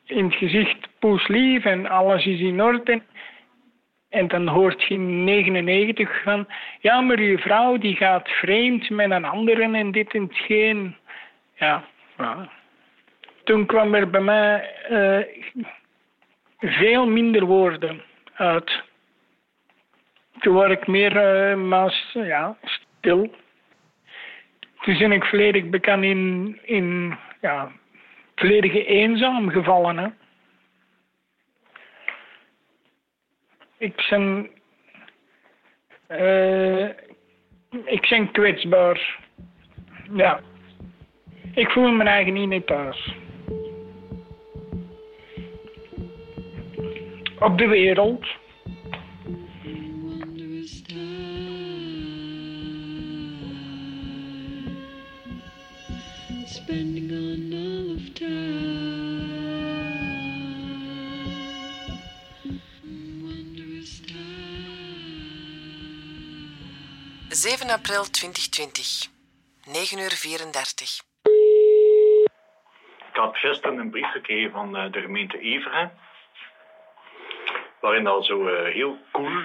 In 0.05 0.25
het 0.25 0.35
gezicht 0.35 0.87
poeslief 0.99 1.65
en 1.65 1.85
alles 1.85 2.25
is 2.25 2.39
in 2.39 2.61
orde. 2.61 3.01
En 4.13 4.27
dan 4.27 4.47
hoort 4.47 4.83
je 4.83 4.93
in 4.93 5.23
99 5.23 6.21
van, 6.23 6.47
ja, 6.79 7.01
maar 7.01 7.21
je 7.21 7.37
vrouw 7.37 7.77
die 7.77 7.95
gaat 7.95 8.29
vreemd 8.29 8.89
met 8.89 9.11
een 9.11 9.25
andere 9.25 9.61
en 9.61 9.91
dit 9.91 10.13
en 10.13 10.21
hetgeen. 10.21 10.95
Ja. 11.55 11.83
Toen 13.43 13.65
kwam 13.65 13.93
er 13.93 14.09
bij 14.09 14.21
mij 14.21 14.75
uh, 14.89 15.19
veel 16.59 17.07
minder 17.07 17.45
woorden 17.45 18.01
uit. 18.33 18.83
Toen 20.39 20.53
was 20.53 20.69
ik 20.69 20.87
meer 20.87 21.15
uh, 21.51 21.57
maar, 21.57 22.05
ja, 22.13 22.57
stil. 22.63 23.33
Toen 24.81 24.97
ben 24.97 25.11
ik 25.11 25.23
volledig 25.23 25.69
bekend 25.69 26.03
in, 26.03 26.59
in 26.63 27.17
ja, 27.41 27.71
volledige 28.35 28.85
eenzaam 28.85 29.49
gevallen. 29.49 29.97
Hè. 29.97 30.07
Ik 33.83 34.07
ben, 34.09 34.49
uh, 36.09 36.89
ik 37.85 38.07
ben 38.09 38.31
kwetsbaar. 38.31 39.19
Ja. 40.13 40.41
Ik 41.53 41.69
voel 41.69 41.91
me 41.91 42.03
eigen 42.03 42.33
niet 42.33 42.67
thuis. 42.67 43.15
Op 47.39 47.57
de 47.57 47.67
wereld. 47.67 48.25
Spending 56.45 57.11
on 57.11 57.53
all 57.53 57.95
of 57.95 58.13
time. 58.13 59.32
7 67.43 67.69
april 67.69 68.03
2020, 68.09 69.09
9 69.65 69.99
uur 69.99 70.11
34. 70.11 71.01
Ik 73.11 73.15
had 73.15 73.37
gisteren 73.37 73.77
een 73.77 73.89
brief 73.89 74.11
gekregen 74.11 74.51
van 74.51 74.77
eh, 74.77 74.91
de 74.91 75.01
gemeente 75.01 75.39
Everen, 75.39 75.91
waarin 77.79 78.07
al 78.07 78.23
zo 78.23 78.47
eh, 78.47 78.73
heel 78.73 78.97
cool 79.11 79.41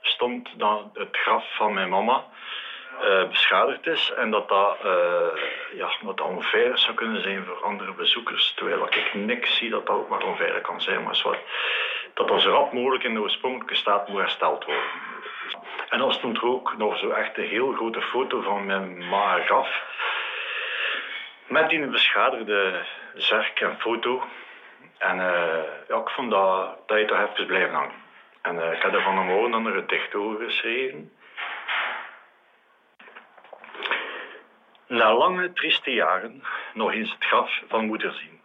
stond 0.00 0.48
dat 0.56 0.90
het 0.94 1.16
graf 1.16 1.56
van 1.56 1.74
mijn 1.74 1.88
mama 1.88 2.24
uh, 3.00 3.28
beschadigd 3.28 3.86
is 3.86 4.12
en 4.16 4.30
dat 4.30 4.48
dat, 4.48 4.76
uh, 4.84 5.26
ja, 5.74 5.90
dat 6.02 6.20
onveilig 6.20 6.78
zou 6.78 6.94
kunnen 6.94 7.22
zijn 7.22 7.44
voor 7.44 7.64
andere 7.64 7.92
bezoekers. 7.92 8.52
Terwijl 8.56 8.86
ik 8.86 9.14
niks 9.14 9.56
zie 9.56 9.70
dat 9.70 9.86
dat 9.86 9.96
ook 9.96 10.08
maar 10.08 10.24
onveilig 10.24 10.60
kan 10.60 10.80
zijn, 10.80 11.02
maar 11.02 11.22
dat 12.14 12.28
dat 12.28 12.40
zo 12.42 12.50
rap 12.50 12.72
mogelijk 12.72 13.04
in 13.04 13.14
de 13.14 13.20
oorspronkelijke 13.20 13.74
staat 13.74 14.08
moet 14.08 14.20
hersteld 14.20 14.64
worden. 14.64 15.11
En 15.88 15.98
dan 15.98 16.12
stond 16.12 16.36
er 16.36 16.46
ook 16.46 16.76
nog 16.76 16.98
zo 16.98 17.10
echt 17.10 17.38
een 17.38 17.48
heel 17.48 17.72
grote 17.72 18.02
foto 18.02 18.40
van 18.40 18.66
mijn 18.66 19.08
ma 19.08 19.38
gaf. 19.38 19.82
Met 21.46 21.68
die 21.68 21.86
beschadigde 21.86 22.84
zerk 23.14 23.60
en 23.60 23.80
foto. 23.80 24.22
En 24.98 25.16
uh, 25.16 25.62
ja, 25.88 25.96
ik 25.96 26.08
vond 26.08 26.30
dat, 26.30 26.88
dat 26.88 26.98
je 26.98 27.04
toch 27.04 27.18
even 27.18 27.46
blijven 27.46 27.74
hangen. 27.74 28.02
En 28.42 28.56
uh, 28.56 28.72
ik 28.72 28.82
heb 28.82 28.94
er 28.94 29.02
van 29.02 29.18
een 29.18 29.26
morgen 29.26 29.50
dan 29.50 29.66
een 29.66 29.72
gedicht 29.72 30.14
over 30.14 30.44
geschreven. 30.44 31.12
Na 34.86 35.14
lange, 35.14 35.52
trieste 35.52 35.90
jaren 35.90 36.42
nog 36.74 36.92
eens 36.92 37.10
het 37.10 37.24
graf 37.24 37.60
van 37.68 37.86
moeder 37.86 38.12
zien. 38.12 38.40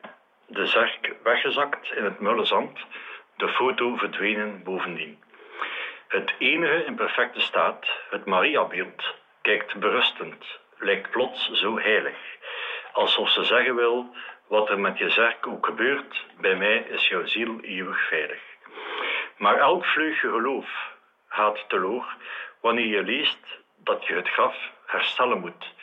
De 0.45 0.65
zerk 0.65 1.15
weggezakt 1.23 1.91
in 1.91 2.03
het 2.03 2.19
mulle 2.19 2.45
zand, 2.45 2.79
de 3.35 3.49
foto 3.49 3.95
verdwenen 3.95 4.63
bovendien. 4.63 5.23
Het 6.07 6.33
enige 6.39 6.85
in 6.85 6.95
perfecte 6.95 7.39
staat, 7.39 7.87
het 8.09 8.25
Mariabeeld, 8.25 9.15
kijkt 9.41 9.75
berustend, 9.75 10.59
lijkt 10.77 11.09
plots 11.11 11.51
zo 11.51 11.79
heilig. 11.79 12.17
Alsof 12.91 13.29
ze 13.29 13.43
zeggen 13.43 13.75
wil, 13.75 14.15
wat 14.47 14.69
er 14.69 14.79
met 14.79 14.97
je 14.97 15.09
zerk 15.09 15.47
ook 15.47 15.65
gebeurt, 15.65 16.25
bij 16.39 16.55
mij 16.55 16.77
is 16.77 17.07
jouw 17.07 17.25
ziel 17.25 17.59
eeuwig 17.61 18.07
veilig. 18.07 18.41
Maar 19.37 19.55
elk 19.57 19.85
vleugje 19.85 20.29
geloof 20.29 20.95
gaat 21.27 21.65
teloor 21.67 22.15
wanneer 22.61 22.87
je 22.87 23.03
leest 23.03 23.45
dat 23.83 24.05
je 24.05 24.13
het 24.13 24.29
graf 24.29 24.55
herstellen 24.85 25.39
moet 25.39 25.73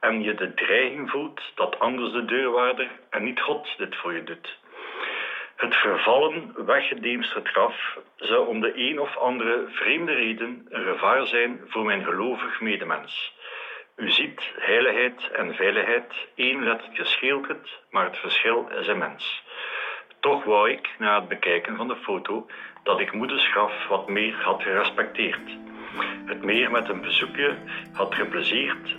en 0.00 0.22
je 0.22 0.34
de 0.34 0.54
dreiging 0.54 1.10
voelt 1.10 1.40
dat 1.54 1.78
anders 1.78 2.12
de 2.12 2.24
deurwaarder 2.24 2.90
en 3.10 3.22
niet 3.22 3.40
God 3.40 3.74
dit 3.76 3.96
voor 3.96 4.14
je 4.14 4.24
doet. 4.24 4.58
Het 5.60 5.76
vervallen, 5.76 6.52
weggedemsterd 6.66 7.48
graf 7.48 7.98
zou 8.16 8.46
om 8.46 8.60
de 8.60 8.72
een 8.74 9.00
of 9.00 9.16
andere 9.16 9.66
vreemde 9.70 10.12
reden 10.12 10.66
een 10.68 10.84
gevaar 10.84 11.26
zijn 11.26 11.60
voor 11.66 11.84
mijn 11.84 12.04
gelovig 12.04 12.60
medemens. 12.60 13.34
U 13.96 14.10
ziet, 14.10 14.52
heiligheid 14.58 15.30
en 15.30 15.54
veiligheid, 15.54 16.12
één 16.34 16.64
lettertje 16.64 17.04
scheelt 17.04 17.48
het, 17.48 17.80
maar 17.90 18.04
het 18.04 18.16
verschil 18.16 18.68
is 18.78 18.86
immens. 18.86 19.44
Toch 20.20 20.44
wou 20.44 20.70
ik, 20.70 20.88
na 20.98 21.18
het 21.18 21.28
bekijken 21.28 21.76
van 21.76 21.88
de 21.88 21.96
foto, 21.96 22.46
dat 22.82 23.00
ik 23.00 23.12
moeders 23.12 23.48
graf 23.48 23.86
wat 23.88 24.08
meer 24.08 24.34
had 24.34 24.62
gerespecteerd. 24.62 25.56
Het 26.24 26.44
meer 26.44 26.70
met 26.70 26.88
een 26.88 27.00
bezoekje 27.00 27.56
had 27.92 28.14
geplezierd 28.14 28.94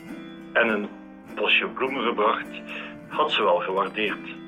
en 0.53 0.67
een 0.67 0.89
bosje 1.35 1.67
bloemen 1.67 2.03
gebracht 2.03 2.61
had 3.07 3.31
ze 3.31 3.43
wel 3.43 3.59
gewaardeerd. 3.59 4.40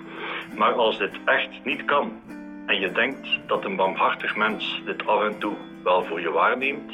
Maar 0.55 0.74
als 0.74 0.98
dit 0.98 1.19
echt 1.25 1.50
niet 1.63 1.86
kan 1.86 2.22
en 2.65 2.79
je 2.79 2.91
denkt 2.91 3.27
dat 3.48 3.65
een 3.65 3.75
barmhartig 3.75 4.36
mens 4.36 4.81
dit 4.86 5.07
af 5.07 5.24
en 5.24 5.39
toe 5.39 5.55
wel 5.83 6.03
voor 6.03 6.22
je 6.22 6.31
waarneemt, 6.31 6.91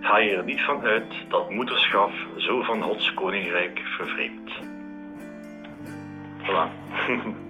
ga 0.00 0.18
je 0.18 0.36
er 0.36 0.44
niet 0.44 0.60
van 0.60 0.82
uit 0.82 1.14
dat 1.28 1.50
moederschap 1.50 2.10
zo 2.36 2.62
van 2.62 2.82
Gods 2.82 3.14
koninkrijk 3.14 3.80
vervreemdt. 3.96 4.52
Voilà. 6.42 6.70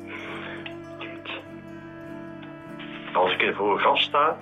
Als 3.12 3.32
ik 3.32 3.42
er 3.42 3.54
voor 3.54 3.78
graf 3.78 4.00
sta, 4.00 4.38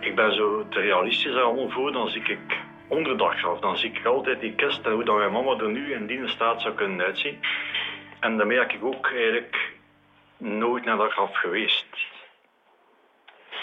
ik 0.00 0.14
ben 0.14 0.34
zo 0.34 0.68
te 0.68 0.80
realistisch 0.80 1.34
er 1.34 1.40
allemaal 1.42 1.70
voor, 1.70 1.92
dan 1.92 2.08
zie 2.08 2.22
ik 2.22 2.58
onder 2.88 3.18
dat 3.18 3.34
graf, 3.34 3.60
dan 3.60 3.76
zie 3.76 3.90
ik 3.90 4.06
altijd 4.06 4.40
die 4.40 4.54
kist 4.54 4.86
en 4.86 4.92
hoe 4.92 5.04
dat 5.04 5.16
mijn 5.16 5.32
mama 5.32 5.56
er 5.56 5.70
nu 5.70 5.92
in 5.92 6.06
die 6.06 6.28
staat 6.28 6.62
zou 6.62 6.74
kunnen 6.74 7.06
uitzien. 7.06 7.38
En 8.20 8.36
daarmee 8.36 8.58
ben 8.58 8.74
ik 8.74 8.84
ook 8.84 9.12
eigenlijk 9.14 9.74
nooit 10.36 10.84
naar 10.84 10.96
dat 10.96 11.12
graf 11.12 11.36
geweest. 11.36 11.86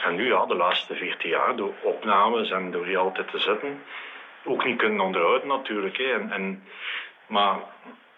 En 0.04 0.16
nu, 0.16 0.28
ja, 0.28 0.46
de 0.46 0.56
laatste 0.56 0.96
14 0.96 1.30
jaar, 1.30 1.56
door 1.56 1.74
opnames 1.82 2.52
en 2.52 2.72
door 2.72 2.86
hier 2.86 2.98
altijd 2.98 3.32
te 3.32 3.40
zitten, 3.40 3.84
ook 4.44 4.66
niet 4.66 4.78
kunnen 4.78 5.00
onderhouden 5.00 5.48
natuurlijk. 5.48 5.98
Hè. 5.98 6.14
En, 6.14 6.32
en, 6.32 6.64
maar 7.28 7.60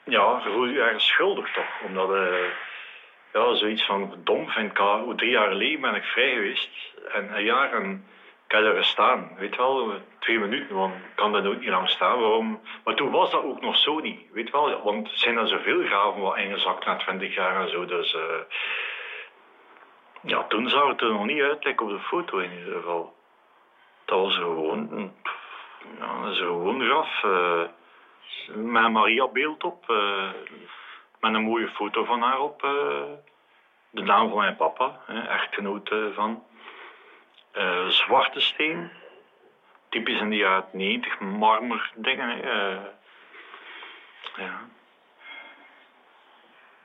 ja, 0.03 0.41
je 0.43 0.51
voelt 0.51 0.71
je 0.71 0.81
ergens 0.81 1.07
schuldig 1.07 1.53
toch, 1.53 1.81
omdat... 1.87 2.09
Uh, 2.09 2.45
ja, 3.35 3.55
zoiets 3.55 3.85
van 3.85 4.13
dom 4.23 4.49
vind 4.49 4.71
ik 4.71 4.79
al. 4.79 5.15
Drie 5.15 5.29
jaar 5.29 5.47
geleden 5.47 5.81
ben 5.81 5.95
ik 5.95 6.03
vrij 6.03 6.33
geweest. 6.33 6.69
En 7.13 7.35
een 7.35 7.43
jaar 7.43 7.73
en 7.73 8.05
ik 8.47 8.51
heb 8.51 8.63
er 8.63 8.75
gestaan. 8.75 9.35
Weet 9.37 9.55
wel, 9.55 9.91
twee 10.19 10.39
minuten, 10.39 10.75
want 10.75 10.93
ik 10.95 11.15
kan 11.15 11.31
daar 11.31 11.43
nooit 11.43 11.59
niet 11.59 11.69
lang 11.69 11.89
staan. 11.89 12.19
Waarom? 12.19 12.61
Maar 12.83 12.95
toen 12.95 13.11
was 13.11 13.31
dat 13.31 13.43
ook 13.43 13.61
nog 13.61 13.77
zo 13.77 13.99
niet. 13.99 14.31
Weet 14.31 14.49
wel, 14.49 14.83
want 14.83 15.07
er 15.07 15.17
zijn 15.17 15.37
er 15.37 15.47
zoveel 15.47 15.83
graven 15.83 16.21
wat 16.21 16.37
ingezakt 16.37 16.85
na 16.85 16.95
twintig 16.95 17.35
jaar 17.35 17.61
en 17.61 17.69
zo. 17.69 17.85
Dus 17.85 18.13
uh, 18.13 18.21
ja, 20.21 20.43
toen 20.43 20.69
zag 20.69 20.87
het 20.87 21.01
er 21.01 21.11
nog 21.11 21.25
niet 21.25 21.41
uit, 21.41 21.63
like 21.63 21.83
op 21.83 21.89
de 21.89 21.99
foto 21.99 22.37
in 22.37 22.57
ieder 22.57 22.73
geval. 22.73 23.15
Dat 24.05 24.19
was 24.19 24.35
gewoon, 24.35 25.13
ja, 25.99 26.21
dat 26.21 26.31
is 26.31 26.39
een 26.39 26.45
gewoon 26.45 26.81
graf. 26.81 27.23
Uh, 27.23 27.61
met 28.55 28.91
Maria 28.91 29.27
beeld 29.27 29.63
op. 29.63 29.89
Uh, 29.89 30.29
met 31.19 31.33
een 31.33 31.43
mooie 31.43 31.69
foto 31.69 32.03
van 32.03 32.21
haar 32.21 32.39
op. 32.39 32.61
De 33.89 34.01
naam 34.01 34.29
van 34.29 34.37
mijn 34.37 34.55
papa, 34.55 34.99
echtgenoot 35.27 35.95
van. 36.13 36.43
Uh, 37.57 37.87
zwarte 37.87 38.39
steen. 38.39 38.91
Typisch 39.89 40.19
in 40.19 40.29
de 40.29 40.35
jaren 40.35 40.65
90, 40.71 41.19
marmer 41.19 41.91
dingen. 41.95 42.45
Uh, 42.45 42.81
ja. 44.37 44.59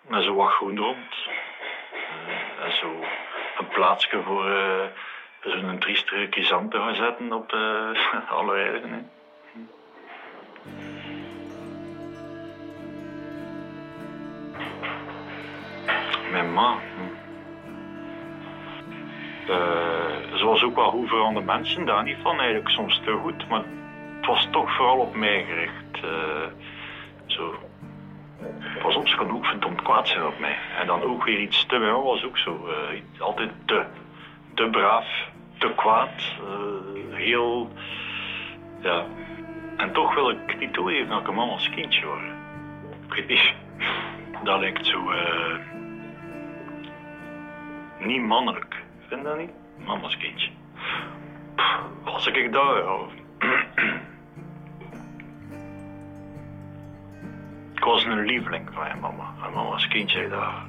En 0.09 0.23
zo 0.23 0.35
wat 0.35 0.51
groen 0.51 0.79
rond. 0.79 1.15
Uh, 2.27 2.65
en 2.65 2.73
zo 2.73 3.05
een 3.59 3.69
plaatsje 3.69 4.23
voor 4.23 4.51
zo'n 5.41 5.79
triestere 5.79 6.29
kizant 6.29 6.71
te 6.71 6.77
gaan 6.77 6.95
zetten 6.95 7.33
op 7.33 7.53
alle 8.39 8.57
heiligen. 8.57 9.11
Mijn 16.31 16.53
ma. 16.53 16.79
Uh, 19.49 20.10
ze 20.41 20.47
was 20.47 20.63
ook 20.63 20.75
wel 20.75 20.91
goed 20.91 21.09
voor 21.09 21.21
andere 21.21 21.47
mensen, 21.47 21.87
daar 21.87 22.03
niet 22.03 22.17
van 22.23 22.39
eigenlijk 22.39 22.69
soms 22.69 23.01
te 23.05 23.19
goed, 23.23 23.49
maar 23.49 23.65
het 24.17 24.27
was 24.27 24.49
toch 24.51 24.77
vooral 24.77 24.99
op 24.99 25.15
mij 25.15 25.45
gericht. 25.45 26.05
Uh, 26.05 26.47
zo. 27.27 27.55
Pas 28.83 28.97
op, 28.97 29.09
ze 29.09 29.17
kon 29.17 29.31
ook 29.31 29.47
verdomd 29.47 29.83
kwaad 29.83 30.09
zijn 30.09 30.27
op 30.27 30.39
mij. 30.39 30.57
En 30.79 30.87
dan 30.87 31.03
ook 31.03 31.25
weer 31.25 31.39
iets 31.39 31.67
te 31.67 31.79
mij 31.79 31.93
was 31.93 32.25
ook 32.25 32.39
zo. 32.39 32.69
Uh, 32.69 33.21
altijd 33.21 33.51
te, 33.65 33.85
te 34.55 34.69
braaf, 34.71 35.07
te 35.59 35.73
kwaad, 35.77 36.35
heel. 37.11 37.71
Ja. 38.81 39.05
En 39.77 39.93
toch 39.93 40.15
wil 40.15 40.31
ik 40.31 40.59
niet 40.59 40.73
toegeven 40.73 41.09
dat 41.09 41.21
ik 41.21 41.29
een 41.29 41.35
man 41.35 41.51
als 41.51 41.71
kindje 41.71 42.07
word. 42.07 42.23
Ik 43.15 43.29
niet. 43.29 43.53
Dat 44.45 44.61
lijkt 44.61 44.87
zo. 44.87 45.13
niet 47.99 48.23
mannelijk. 48.23 48.83
Vind 49.09 49.25
dat 49.25 49.39
niet? 49.39 49.60
Mama's 49.85 50.17
kindje. 50.17 50.51
Pff, 51.55 51.79
was 52.05 52.27
ik 52.27 52.53
daar, 52.53 52.77
ja. 52.77 52.99
ik 57.75 57.85
was 57.85 58.05
een 58.05 58.25
lieveling 58.25 58.69
van 58.73 58.83
mijn 58.83 59.01
mama. 59.01 59.35
Mijn 59.41 59.53
mama's 59.53 59.89
kindje 59.89 60.29
daar. 60.29 60.67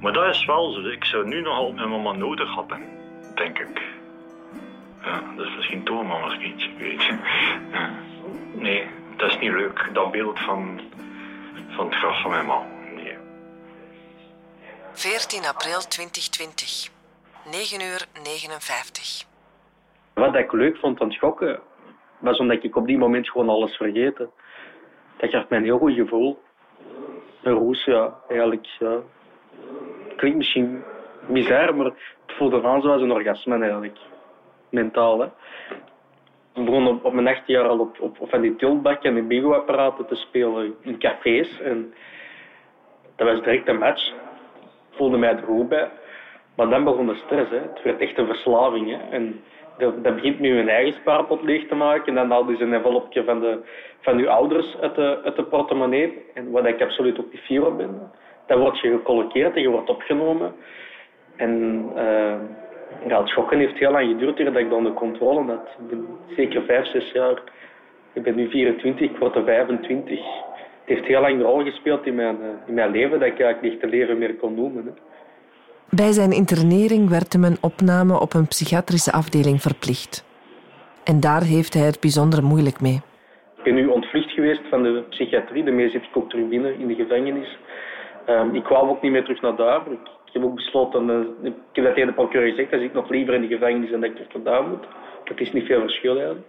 Maar 0.00 0.12
dat 0.12 0.34
is 0.34 0.44
wel 0.44 0.70
zo. 0.70 0.80
Ik 0.80 1.04
zou 1.04 1.26
nu 1.26 1.40
nog 1.40 1.54
altijd 1.54 1.76
mijn 1.76 1.90
mama 2.02 2.12
nodig 2.12 2.54
hebben, 2.54 2.82
denk 3.34 3.58
ik. 3.58 3.82
Ja, 5.02 5.22
dat 5.36 5.46
is 5.46 5.56
misschien 5.56 5.84
toch 5.84 6.02
mama's 6.02 6.38
kindje, 6.38 6.68
weet 6.78 7.02
je. 7.06 7.18
Nee, 8.52 8.86
dat 9.16 9.30
is 9.30 9.38
niet 9.38 9.52
leuk. 9.52 9.88
Dat 9.92 10.10
beeld 10.10 10.38
van, 10.40 10.80
van 11.68 11.86
het 11.86 11.94
graf 11.94 12.20
van 12.20 12.30
mijn 12.30 12.46
mama. 12.46 12.66
Nee. 12.94 13.16
14 14.92 15.46
april 15.46 15.80
2020. 15.80 16.90
9 17.50 17.80
uur 17.80 18.06
59. 18.22 19.24
Wat 20.14 20.34
ik 20.34 20.52
leuk 20.52 20.76
vond 20.76 21.00
aan 21.00 21.12
schokken, 21.12 21.60
was 22.18 22.38
omdat 22.38 22.64
ik 22.64 22.76
op 22.76 22.86
die 22.86 22.98
moment 22.98 23.30
gewoon 23.30 23.48
alles 23.48 23.76
vergeten. 23.76 24.30
Dat 25.16 25.30
gaf 25.30 25.48
mij 25.48 25.58
een 25.58 25.64
heel 25.64 25.78
goed 25.78 25.92
gevoel. 25.92 26.38
Een 27.42 27.52
roes, 27.52 27.84
ja, 27.84 28.14
eigenlijk. 28.28 28.66
Ja. 28.78 28.98
Klinkt 30.16 30.36
misschien 30.36 30.82
bizar, 31.28 31.76
maar 31.76 31.84
het 31.86 31.96
voelde 32.26 32.62
aan 32.62 32.82
zoals 32.82 33.02
een 33.02 33.12
orgasme 33.12 33.58
eigenlijk. 33.58 33.98
Mentaal. 34.68 35.24
Ik 36.54 36.64
begon 36.64 37.02
op, 37.02 37.12
mijn 37.12 37.28
18 37.28 37.54
jaar 37.54 37.68
al 37.68 37.78
op, 37.78 38.00
op, 38.00 38.16
van 38.20 38.40
die 38.40 38.56
tilbak 38.56 39.02
en 39.02 39.14
die 39.14 39.22
bingo-apparaten 39.22 40.06
te 40.06 40.14
spelen 40.14 40.74
in 40.80 40.98
cafés. 40.98 41.60
En 41.60 41.94
dat 43.16 43.28
was 43.28 43.42
direct 43.42 43.68
een 43.68 43.78
match. 43.78 44.08
Ik 44.90 44.96
voelde 44.96 45.16
mij 45.16 45.36
er 45.36 45.42
goed 45.42 45.68
bij. 45.68 45.90
Maar 46.60 46.68
dan 46.68 46.84
begon 46.84 47.06
de 47.06 47.14
stress. 47.14 47.50
Hè. 47.50 47.58
Het 47.58 47.82
werd 47.82 48.00
echt 48.00 48.18
een 48.18 48.26
verslaving. 48.26 48.88
Hè. 48.90 48.98
En 49.10 49.40
dat, 49.78 50.02
begint 50.02 50.40
met 50.40 50.50
je 50.50 50.70
eigen 50.70 51.00
spaarpot 51.00 51.42
leeg 51.42 51.66
te 51.66 51.74
maken. 51.74 52.06
En 52.06 52.14
dan 52.14 52.30
haal 52.30 52.50
je 52.50 52.62
een 52.62 52.72
envelopje 52.72 53.24
van, 53.24 53.40
de, 53.40 53.58
van 54.00 54.18
je 54.18 54.28
ouders 54.28 54.76
uit 54.80 54.94
de, 54.94 55.20
uit 55.24 55.36
de 55.36 55.42
portemonnee. 55.42 56.24
En 56.34 56.50
wat 56.50 56.66
ik 56.66 56.82
absoluut 56.82 57.18
ook 57.18 57.32
niet 57.32 57.40
fier 57.40 57.66
op 57.66 57.76
ben. 57.76 58.10
Dan 58.46 58.58
word 58.58 58.80
je 58.80 58.90
gecolloqueerd 58.90 59.54
en 59.54 59.62
je 59.62 59.68
wordt 59.68 59.90
opgenomen. 59.90 60.54
En 61.36 61.84
uh, 61.96 63.18
het 63.18 63.28
schokken 63.28 63.58
heeft 63.58 63.78
heel 63.78 63.90
lang 63.90 64.08
geduurd 64.08 64.36
dat 64.36 64.56
ik 64.56 64.70
dan 64.70 64.84
de 64.84 64.92
controle 64.92 65.44
had. 65.44 65.68
Zeker 66.36 66.62
vijf, 66.62 66.86
zes 66.86 67.12
jaar. 67.12 67.42
Ik 68.12 68.22
ben 68.22 68.34
nu 68.34 68.48
24, 68.48 69.10
ik 69.10 69.16
word 69.16 69.34
er 69.34 69.44
25. 69.44 70.18
Het 70.18 70.98
heeft 70.98 71.04
heel 71.04 71.20
lang 71.20 71.38
de 71.38 71.44
rol 71.44 71.64
gespeeld 71.64 72.06
in 72.06 72.14
mijn, 72.14 72.38
in 72.66 72.74
mijn 72.74 72.90
leven 72.90 73.18
dat 73.18 73.28
ik 73.28 73.40
eigenlijk 73.40 73.62
niet 73.62 73.80
te 73.80 73.86
leven 73.96 74.18
meer 74.18 74.34
kon 74.34 74.54
noemen. 74.54 74.84
Hè. 74.84 74.92
Bij 75.90 76.12
zijn 76.12 76.32
internering 76.32 77.08
werd 77.08 77.32
hem 77.32 77.44
een 77.44 77.62
opname 77.62 78.20
op 78.20 78.34
een 78.34 78.46
psychiatrische 78.46 79.12
afdeling 79.12 79.60
verplicht. 79.62 80.24
En 81.04 81.20
daar 81.20 81.42
heeft 81.42 81.74
hij 81.74 81.86
het 81.86 82.00
bijzonder 82.00 82.44
moeilijk 82.44 82.80
mee. 82.80 82.98
Ik 83.56 83.62
ben 83.64 83.74
nu 83.74 83.86
ontvlucht 83.86 84.30
geweest 84.30 84.60
van 84.70 84.82
de 84.82 85.04
psychiatrie. 85.08 85.64
Terug 86.28 86.48
binnen 86.48 86.78
in 86.78 86.86
de 86.86 86.94
gevangenis. 86.94 87.58
Um, 88.28 88.54
ik 88.54 88.62
kwam 88.62 88.88
ook 88.88 89.02
niet 89.02 89.12
meer 89.12 89.22
terug 89.22 89.40
naar 89.40 89.56
daar. 89.56 89.80
Ik, 89.90 90.32
heb 90.32 90.44
ook 90.44 90.54
besloten, 90.54 91.08
uh, 91.08 91.46
ik 91.46 91.54
heb 91.72 91.84
dat 91.84 91.94
tegen 91.94 92.08
de 92.08 92.14
procureur 92.14 92.48
gezegd, 92.48 92.70
dat 92.70 92.80
ik 92.80 92.92
nog 92.92 93.08
liever 93.08 93.34
in 93.34 93.40
de 93.40 93.54
gevangenis 93.54 93.90
dan 93.90 94.00
dat 94.00 94.10
ik 94.10 94.18
er 94.18 94.26
vandaan 94.28 94.68
moet. 94.68 94.86
Dat 95.24 95.40
is 95.40 95.52
niet 95.52 95.66
veel 95.66 95.80
verschil 95.80 96.16
eigenlijk. 96.16 96.46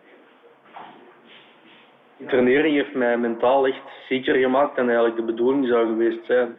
Internering 2.17 2.75
heeft 2.75 2.93
mij 2.93 3.17
mentaal 3.17 3.67
echt 3.67 3.81
zieker 4.07 4.35
gemaakt 4.35 4.75
dan 4.75 4.85
eigenlijk 4.85 5.15
de 5.15 5.31
bedoeling 5.31 5.67
zou 5.67 5.87
geweest 5.87 6.25
zijn 6.25 6.55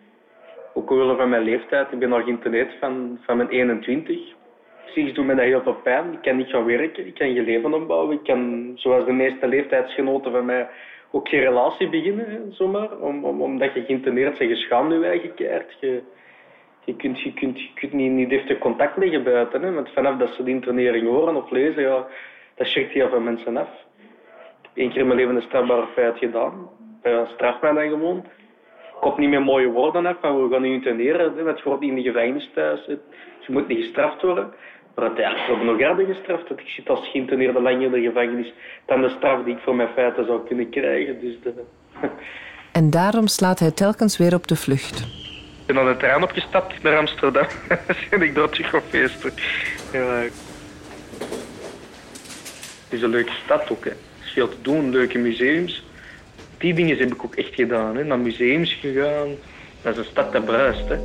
ook 0.75 0.91
omwille 0.91 1.17
van 1.17 1.29
mijn 1.29 1.43
leeftijd. 1.43 1.93
Ik 1.93 1.99
ben 1.99 2.09
nog 2.09 2.23
geïnterneerd 2.23 2.75
van, 2.81 3.19
van 3.27 3.37
mijn 3.37 3.49
21. 3.49 4.19
Psychisch 4.87 5.15
doet 5.15 5.27
me 5.27 5.35
dat 5.35 5.45
heel 5.45 5.63
veel 5.63 5.81
pijn. 5.83 6.13
Ik 6.13 6.23
kan 6.23 6.37
niet 6.37 6.51
gaan 6.51 6.65
werken, 6.65 7.07
ik 7.07 7.15
kan 7.15 7.35
geen 7.35 7.45
leven 7.45 7.75
opbouwen. 7.75 8.13
Ik 8.15 8.23
kan, 8.23 8.73
zoals 8.75 9.05
de 9.05 9.13
meeste 9.13 9.49
leeftijdsgenoten 9.49 10.33
van 10.33 10.45
mij, 10.45 10.69
ook 11.11 11.29
geen 11.29 11.41
relatie 11.41 11.89
beginnen, 11.89 12.53
zomaar. 12.53 12.99
Om, 12.99 13.25
om, 13.25 13.43
omdat 13.43 13.75
je 13.75 13.85
geïnterneerd 13.85 14.39
bent, 14.39 14.51
je 14.51 14.57
schaamt 14.57 14.93
je 14.93 15.05
eigen. 15.05 15.33
Je, 15.37 16.03
je 16.85 16.97
kunt, 16.97 17.21
je 17.21 17.33
kunt, 17.33 17.61
je 17.61 17.71
kunt 17.75 17.93
niet, 17.93 18.11
niet 18.11 18.33
echt 18.33 18.59
contact 18.59 18.97
leggen 18.97 19.25
buiten. 19.25 19.63
Hè. 19.63 19.73
Want 19.73 19.93
vanaf 19.93 20.17
dat 20.17 20.29
ze 20.29 20.43
de 20.43 20.51
internering 20.51 21.07
horen 21.07 21.37
of 21.37 21.51
lezen, 21.51 21.83
ja, 21.83 22.07
dat 22.55 22.67
schrikt 22.67 22.93
heel 22.93 23.09
veel 23.09 23.21
mensen 23.21 23.57
af. 23.57 23.69
Ik 23.69 24.69
heb 24.69 24.73
één 24.75 24.91
keer 24.91 25.01
in 25.01 25.07
mijn 25.07 25.19
leven 25.19 25.37
een 25.37 25.43
strafbare 25.43 25.87
feit 25.87 26.19
gedaan. 26.19 26.69
Straf 27.27 27.61
mij 27.61 27.73
dan 27.73 27.89
gewoon 27.89 28.25
komt 29.03 29.19
niet 29.19 29.29
meer 29.29 29.43
mooie 29.43 29.69
woorden 29.69 30.07
af 30.07 30.17
van 30.21 30.43
we 30.43 30.53
gaan 30.53 30.63
nu 30.63 30.73
interneren, 30.73 31.45
want 31.45 31.59
je 31.59 31.65
wordt 31.65 31.81
niet 31.81 31.91
in 31.91 31.97
de 31.97 32.03
gevangenis 32.03 32.51
thuis. 32.55 32.85
Dus 32.87 32.99
je 33.47 33.53
moet 33.53 33.69
niet 33.69 33.85
gestraft 33.85 34.23
worden. 34.23 34.53
Maar 34.95 35.05
uiteindelijk 35.05 35.49
worden 35.49 35.67
nog 35.67 35.81
harder 35.81 36.07
gestraft. 36.07 36.49
Dat 36.49 36.59
ik 36.59 36.69
zit 36.69 36.89
als 36.89 37.09
geïnterneerde 37.11 37.61
lang 37.61 37.83
in 37.83 37.91
de 37.91 38.01
gevangenis 38.01 38.53
dan 38.87 39.01
de 39.01 39.09
straf 39.09 39.45
die 39.45 39.55
ik 39.55 39.63
voor 39.63 39.75
mijn 39.75 39.89
feiten 39.95 40.27
zou 40.27 40.47
kunnen 40.47 40.71
krijgen. 40.71 41.21
Dus 41.21 41.35
de, 41.43 41.53
En 42.79 42.91
daarom 42.91 43.27
slaat 43.27 43.59
hij 43.59 43.71
telkens 43.71 44.19
weer 44.19 44.35
op 44.35 44.47
de 44.47 44.57
vlucht. 44.57 45.01
Ik 45.61 45.67
ben 45.67 45.79
aan 45.79 45.87
de 45.87 45.97
trein 45.97 46.23
opgestapt 46.23 46.83
naar 46.83 46.99
Amsterdam. 46.99 47.47
en 48.11 48.23
ik 48.23 48.35
daar 48.35 48.49
terug 48.49 48.71
gaan 48.71 48.81
feesten. 48.81 49.33
Ja. 49.93 50.23
Het 52.85 53.01
is 53.01 53.03
een 53.03 53.11
leuke 53.11 53.33
stad 53.45 53.71
ook. 53.71 53.85
Hè. 53.85 53.91
Er 53.91 53.97
is 54.25 54.33
veel 54.33 54.49
te 54.49 54.61
doen, 54.63 54.91
leuke 54.91 55.19
museums. 55.19 55.85
Die 56.63 56.75
dingen 56.75 56.97
heb 56.99 57.13
ik 57.15 57.25
ook 57.25 57.35
echt 57.35 57.55
gedaan. 57.55 57.97
Hè. 57.97 58.05
Naar 58.05 58.19
museums 58.19 58.79
gegaan. 58.81 59.29
Dat 59.83 59.93
is 59.93 59.99
een 59.99 60.05
stad 60.11 60.33
dat 60.33 60.45
bruist. 60.45 60.89
Hè. 60.89 60.97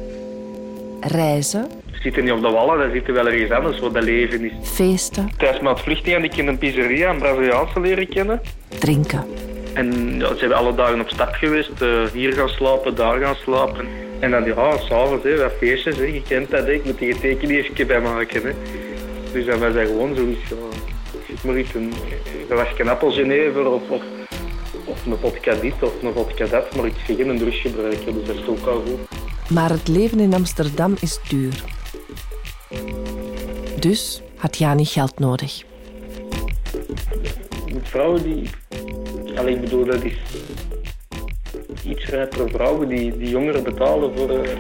Reizen, 1.02 1.68
We 1.92 1.98
zitten 2.02 2.24
niet 2.24 2.32
op 2.34 2.42
de 2.42 2.50
wallen, 2.50 2.78
daar 2.78 2.92
zitten 2.92 3.14
wel 3.14 3.28
ergens 3.28 3.52
anders 3.52 3.80
waar 3.80 3.92
dat 3.92 4.04
leven 4.04 4.44
is. 4.46 4.52
feesten, 4.64 5.30
Tijdens 5.38 5.62
mijn 5.62 5.78
vluchting 5.78 6.16
had 6.16 6.24
ik 6.24 6.38
in 6.38 6.48
een 6.48 6.58
pizzeria 6.58 7.10
een 7.10 7.18
Braziliaanse 7.20 7.80
leren 7.80 8.08
kennen. 8.08 8.42
drinken. 8.80 9.26
En 9.74 10.16
ja, 10.20 10.28
ze 10.28 10.40
hebben 10.40 10.58
alle 10.58 10.76
dagen 10.76 11.02
op 11.02 11.10
stap 11.10 11.34
geweest. 11.34 11.82
eh, 11.82 12.04
hier 12.14 12.34
gaan 12.34 12.50
slapen, 12.50 12.96
daar 12.96 13.20
gaan 13.20 13.36
slapen. 13.36 13.86
En 14.20 14.32
dan, 14.32 14.46
ja, 14.46 14.78
s'avonds, 14.78 15.24
hè, 15.24 15.38
wat 15.38 15.52
feestjes, 15.58 15.98
hè. 15.98 16.04
je 16.04 16.22
kent 16.28 16.50
dat, 16.52 16.66
hè. 16.66 16.72
ik 16.72 16.86
moet 16.86 17.00
die 17.00 17.20
tekening 17.20 17.60
even 17.66 17.88
bij 17.88 18.02
maken. 18.02 18.42
Hè. 18.44 18.52
Dus 19.34 19.46
dan 19.46 19.60
was 19.60 19.74
dat 19.74 19.86
gewoon 19.88 20.16
zoiets, 20.16 20.50
ja, 20.50 20.56
ik 21.28 21.44
maar 21.44 21.58
iets, 21.58 21.74
een, 21.74 21.94
een 22.50 22.56
wasje 22.56 22.90
appelgenever 22.90 23.68
of, 23.72 23.82
of, 23.90 24.02
of 24.88 25.06
een 25.06 25.18
vodka 25.18 25.56
dit 25.56 25.84
of 25.84 26.04
een 26.04 26.14
vodka 26.14 26.46
dat, 26.46 26.76
maar 26.76 26.86
ik 26.86 26.94
zeg 27.06 27.16
geen 27.16 27.30
een 27.30 27.38
douche 27.38 27.70
gebruiken, 27.70 28.14
dus 28.14 28.28
dat 28.28 28.36
is 28.36 28.48
ook 28.48 28.66
al 28.66 28.82
goed. 28.82 29.00
Maar 29.50 29.70
het 29.70 29.88
leven 29.88 30.20
in 30.20 30.34
Amsterdam 30.34 30.96
is 31.00 31.20
duur. 31.30 31.64
Dus 33.80 34.22
had 34.36 34.58
Jani 34.58 34.86
geld 34.86 35.20
nodig. 35.20 35.64
Met 37.74 37.88
vrouwen 37.90 38.24
die, 38.24 38.50
allee, 39.36 39.56
ik 39.56 39.62
bedoel, 39.62 39.86
dat 39.86 40.04
is 40.04 40.18
iets 41.86 42.06
rijpere 42.06 42.50
vrouwen 42.50 42.88
die, 42.88 43.18
die 43.18 43.30
jongeren 43.30 43.64
betalen 43.64 44.18
voor 44.18 44.30
eh, 44.30 44.52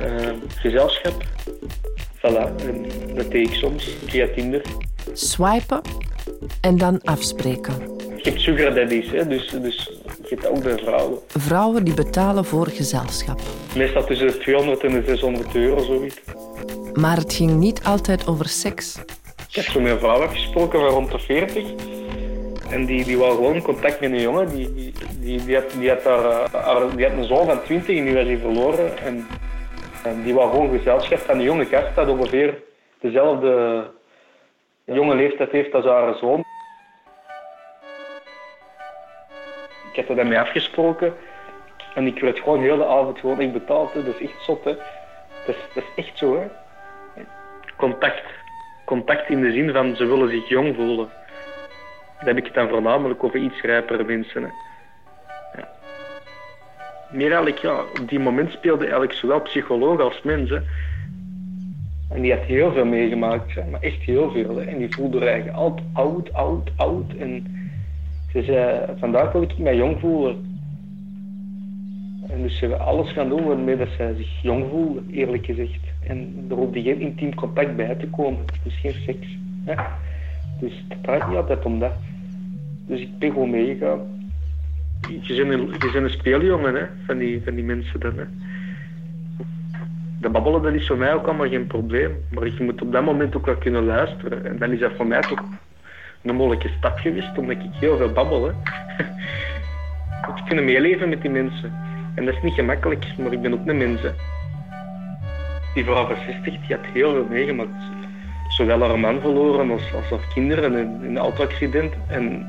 eh, 0.00 0.34
gezelschap. 0.48 1.24
Voilà, 2.16 2.54
en 2.66 2.86
dat 3.14 3.30
deed 3.30 3.48
ik 3.48 3.54
soms 3.54 3.96
via 4.06 4.28
Tinder. 4.34 4.62
Swipen 5.12 5.80
en 6.60 6.76
dan 6.76 7.02
afspreken. 7.02 7.99
Je 8.22 8.30
hebt 8.30 8.40
sugar 8.40 8.74
daddies, 8.74 9.10
hè, 9.10 9.26
dus, 9.26 9.48
dus 9.48 9.90
je 10.06 10.28
hebt 10.28 10.46
ook 10.48 10.62
bij 10.62 10.78
vrouwen. 10.78 11.18
Vrouwen 11.26 11.84
die 11.84 11.94
betalen 11.94 12.44
voor 12.44 12.66
gezelschap. 12.66 13.40
Meestal 13.76 14.04
tussen 14.04 14.26
de 14.26 14.38
200 14.38 14.84
en 14.84 14.90
de 14.92 15.02
600 15.06 15.54
euro, 15.54 15.82
zoiets. 15.82 16.20
Maar 16.94 17.16
het 17.16 17.32
ging 17.32 17.50
niet 17.50 17.84
altijd 17.84 18.26
over 18.28 18.48
seks. 18.48 18.98
Ik 19.48 19.54
heb 19.54 19.64
zo 19.64 19.80
met 19.80 19.92
een 19.92 19.98
vrouw 19.98 20.22
afgesproken 20.22 20.80
van 20.80 20.88
rond 20.88 21.10
de 21.10 21.18
40. 21.18 21.64
En 22.70 22.84
die, 22.86 23.04
die 23.04 23.18
wou 23.18 23.34
gewoon 23.34 23.62
contact 23.62 24.00
met 24.00 24.10
een 24.12 24.20
jongen. 24.20 24.48
Die, 24.48 24.74
die, 24.74 24.92
die, 25.20 25.44
die, 25.44 25.54
had, 25.54 25.64
die, 25.78 25.88
had 25.88 26.02
daar, 26.04 26.24
eh, 26.24 26.52
haar- 26.64 26.96
die 26.96 27.06
had 27.08 27.16
een 27.18 27.24
zoon 27.24 27.46
van 27.46 27.62
20 27.62 27.96
en 27.98 28.04
die 28.04 28.14
was 28.14 28.24
hij 28.24 28.38
verloren. 28.38 28.98
En, 28.98 29.26
en 30.04 30.22
die 30.22 30.34
wou 30.34 30.50
gewoon 30.50 30.78
gezelschap 30.78 31.18
van 31.18 31.34
een 31.38 31.42
jonge 31.44 31.64
gast 31.64 31.94
dat 31.94 32.08
ongeveer 32.08 32.62
dezelfde 33.00 33.84
jonge 34.84 35.14
leeftijd 35.14 35.50
heeft 35.50 35.74
als 35.74 35.84
haar 35.84 36.14
zoon. 36.20 36.44
Heb 40.00 40.08
er 40.08 40.16
dan 40.16 40.28
mee 40.28 40.40
afgesproken. 40.40 41.14
En 41.94 42.06
ik 42.06 42.20
werd 42.20 42.38
gewoon 42.38 42.60
de 42.60 42.68
hele 42.68 42.86
avond 42.86 43.18
gewoon 43.18 43.40
echt 43.40 43.52
betaald. 43.52 43.94
Dat 43.94 44.06
is 44.06 44.28
echt 44.28 44.42
zot. 44.42 44.64
Hè. 44.64 44.74
Dat, 45.46 45.54
is, 45.54 45.74
dat 45.74 45.84
is 45.96 46.04
echt 46.04 46.18
zo. 46.18 46.40
Hè. 46.40 46.46
Contact. 47.76 48.24
Contact 48.84 49.28
in 49.28 49.40
de 49.40 49.52
zin 49.52 49.72
van 49.72 49.96
ze 49.96 50.04
willen 50.04 50.30
zich 50.30 50.48
jong 50.48 50.74
voelen. 50.74 51.08
Dan 52.18 52.28
heb 52.28 52.36
ik 52.36 52.44
het 52.44 52.54
dan 52.54 52.68
voornamelijk 52.68 53.24
over 53.24 53.38
iets 53.38 53.60
rijpere 53.60 54.04
mensen. 54.04 54.52
Ja. 55.56 55.68
Meer 57.10 57.60
ja, 57.62 57.80
op 58.00 58.08
die 58.08 58.18
moment 58.18 58.52
speelde 58.52 58.82
eigenlijk 58.82 59.12
zowel 59.12 59.40
psycholoog 59.40 60.00
als 60.00 60.22
mens. 60.22 60.50
Hè. 60.50 60.58
En 62.10 62.20
die 62.20 62.32
had 62.32 62.42
heel 62.42 62.72
veel 62.72 62.84
meegemaakt, 62.84 63.70
maar 63.70 63.80
echt 63.80 64.00
heel 64.00 64.30
veel. 64.30 64.56
Hè. 64.56 64.64
En 64.64 64.78
die 64.78 64.94
voelde 64.94 65.24
eigenlijk 65.26 65.56
altijd 65.56 65.86
oud, 65.92 66.32
oud, 66.32 66.70
oud. 66.76 67.14
En 67.18 67.59
ze 68.32 68.42
zei, 68.42 68.80
vandaag 68.98 69.32
wil 69.32 69.42
ik 69.42 69.58
mij 69.58 69.76
jong 69.76 70.00
voelen. 70.00 70.36
En 72.28 72.42
dus 72.42 72.58
ze 72.58 72.66
hebben 72.66 72.86
alles 72.86 73.12
gaan 73.12 73.28
doen 73.28 73.44
waarmee 73.44 73.76
dat 73.76 73.88
zij 73.96 74.14
zich 74.14 74.42
jong 74.42 74.66
voelde, 74.70 75.00
eerlijk 75.10 75.44
gezegd. 75.44 75.80
En 76.06 76.46
er 76.50 76.56
hoefde 76.56 76.82
geen 76.82 77.00
intiem 77.00 77.34
contact 77.34 77.76
bij 77.76 77.94
te 77.94 78.06
komen. 78.06 78.44
Dus 78.62 78.80
geen 78.80 78.94
seks. 79.06 79.26
Hè. 79.64 79.74
Dus 80.60 80.84
het 80.88 81.02
draait 81.02 81.28
niet 81.28 81.36
altijd 81.36 81.64
om 81.64 81.78
dat. 81.78 81.92
Dus 82.86 83.00
ik 83.00 83.18
ben 83.18 83.32
gewoon 83.32 83.50
meegegaan. 83.50 84.00
Je 85.20 85.44
bent 85.46 85.94
een, 85.94 86.04
een 86.04 86.10
speeljongen 86.10 86.74
hè, 86.74 86.86
van, 87.06 87.18
die, 87.18 87.42
van 87.44 87.54
die 87.54 87.64
mensen 87.64 88.00
dan. 88.00 88.16
Hè. 88.16 88.24
De 90.20 90.28
babbelen 90.28 90.62
dat 90.62 90.72
is 90.72 90.86
voor 90.86 90.98
mij 90.98 91.14
ook 91.14 91.26
allemaal 91.26 91.48
geen 91.48 91.66
probleem. 91.66 92.16
Maar 92.30 92.46
je 92.46 92.64
moet 92.64 92.82
op 92.82 92.92
dat 92.92 93.04
moment 93.04 93.36
ook 93.36 93.46
wel 93.46 93.56
kunnen 93.56 93.84
luisteren. 93.84 94.44
En 94.44 94.58
dan 94.58 94.72
is 94.72 94.80
dat 94.80 94.92
voor 94.96 95.06
mij 95.06 95.20
toch 95.20 95.42
een 96.22 96.34
mogelijke 96.34 96.70
stap 96.78 96.98
geweest, 96.98 97.38
omdat 97.38 97.56
ik 97.56 97.70
heel 97.72 97.96
veel 97.96 98.12
babbel. 98.12 98.44
Hè. 98.44 98.52
Ik 100.36 100.42
kunnen 100.46 100.64
meeleven 100.64 101.08
met 101.08 101.22
die 101.22 101.30
mensen. 101.30 101.72
En 102.14 102.24
dat 102.24 102.34
is 102.34 102.42
niet 102.42 102.54
gemakkelijk, 102.54 103.06
maar 103.18 103.32
ik 103.32 103.42
ben 103.42 103.52
ook 103.52 103.66
een 103.66 103.76
mens. 103.76 104.02
Hè. 104.02 104.10
Die 105.74 105.84
vrouw 105.84 106.06
van 106.06 106.16
60 106.26 106.42
die 106.44 106.76
had 106.76 106.86
heel 106.92 107.12
veel 107.12 107.26
meegemaakt. 107.30 107.82
Zowel 108.48 108.80
haar 108.80 108.98
man 108.98 109.20
verloren 109.20 109.70
als, 109.70 109.94
als 109.94 110.10
haar 110.10 110.32
kinderen 110.34 110.76
in, 110.76 111.00
een 111.02 111.18
auto-accident. 111.18 111.94
En 112.06 112.46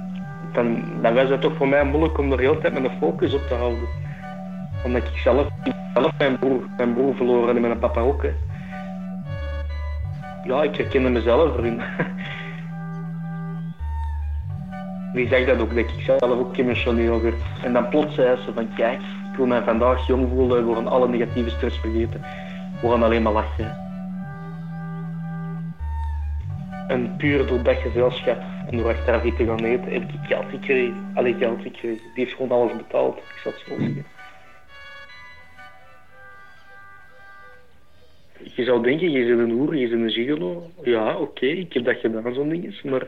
dan, 0.54 0.84
dan 1.02 1.14
was 1.14 1.30
het 1.30 1.42
toch 1.42 1.56
voor 1.56 1.68
mij 1.68 1.84
moeilijk 1.84 2.18
om 2.18 2.32
er 2.32 2.38
de 2.38 2.44
hele 2.44 2.58
tijd 2.58 2.74
mijn 2.74 2.98
focus 3.00 3.34
op 3.34 3.48
te 3.48 3.54
houden. 3.54 3.88
Omdat 4.84 5.04
ik 5.04 5.18
zelf, 5.18 5.48
zelf 5.94 6.18
mijn, 6.18 6.40
broer, 6.40 6.64
mijn 6.78 6.94
broer 6.94 7.16
verloren 7.16 7.56
en 7.56 7.62
mijn 7.62 7.80
papa 7.80 8.02
ook. 8.02 8.26
Ja, 10.44 10.64
ik 10.64 10.76
herkende 10.76 11.10
mezelf 11.10 11.58
erin. 11.58 11.82
Die 15.14 15.28
zag 15.28 15.46
dat 15.46 15.60
ook, 15.60 15.70
dat 15.70 15.78
ik 15.78 15.90
zelf 16.06 16.22
ook 16.22 16.58
emotioneel 16.58 17.22
werd. 17.22 17.36
En 17.64 17.74
dan 17.74 17.90
plots 17.90 18.16
zei 18.16 18.38
ze 18.46 18.54
van 18.54 18.74
kijk, 18.74 19.00
ik 19.32 19.38
wil 19.38 19.46
mij 19.46 19.62
vandaag 19.62 20.08
jong 20.08 20.30
voelen, 20.30 20.68
we 20.68 20.76
gaan 20.76 20.88
alle 20.88 21.08
negatieve 21.08 21.50
stress 21.50 21.78
vergeten. 21.78 22.22
We 22.82 22.88
alleen 22.88 23.22
maar 23.22 23.34
lachen. 23.34 23.80
En 26.88 27.16
puur 27.18 27.48
door 27.48 27.64
dat 27.64 27.76
gezelschap 27.76 28.42
en 28.70 28.78
door 28.78 28.88
achteraf 28.88 29.22
te 29.22 29.46
gaan 29.46 29.64
eten, 29.64 29.92
heb 29.92 30.02
ik 30.02 30.20
geld 30.24 30.46
gekregen. 30.50 31.12
Allee, 31.14 31.36
geld 31.40 31.62
gekregen. 31.62 32.02
Die 32.14 32.24
heeft 32.24 32.36
gewoon 32.36 32.52
alles 32.52 32.76
betaald, 32.78 33.18
ik 33.18 33.40
zal 33.44 33.52
het 33.52 33.62
zo 33.68 33.76
zeggen. 33.78 34.06
Je 38.56 38.64
zou 38.64 38.84
denken, 38.84 39.12
je 39.12 39.36
bent 39.36 39.40
een 39.40 39.58
hoer, 39.58 39.76
je 39.76 39.90
bent 39.90 40.02
een 40.02 40.10
gigolo. 40.10 40.72
Ja, 40.84 41.18
oké, 41.18 41.46
ik 41.46 41.74
heb 41.74 41.84
dat 41.84 41.98
gedaan, 41.98 42.34
zo'n 42.34 42.50
ding 42.50 42.84
maar 42.84 43.08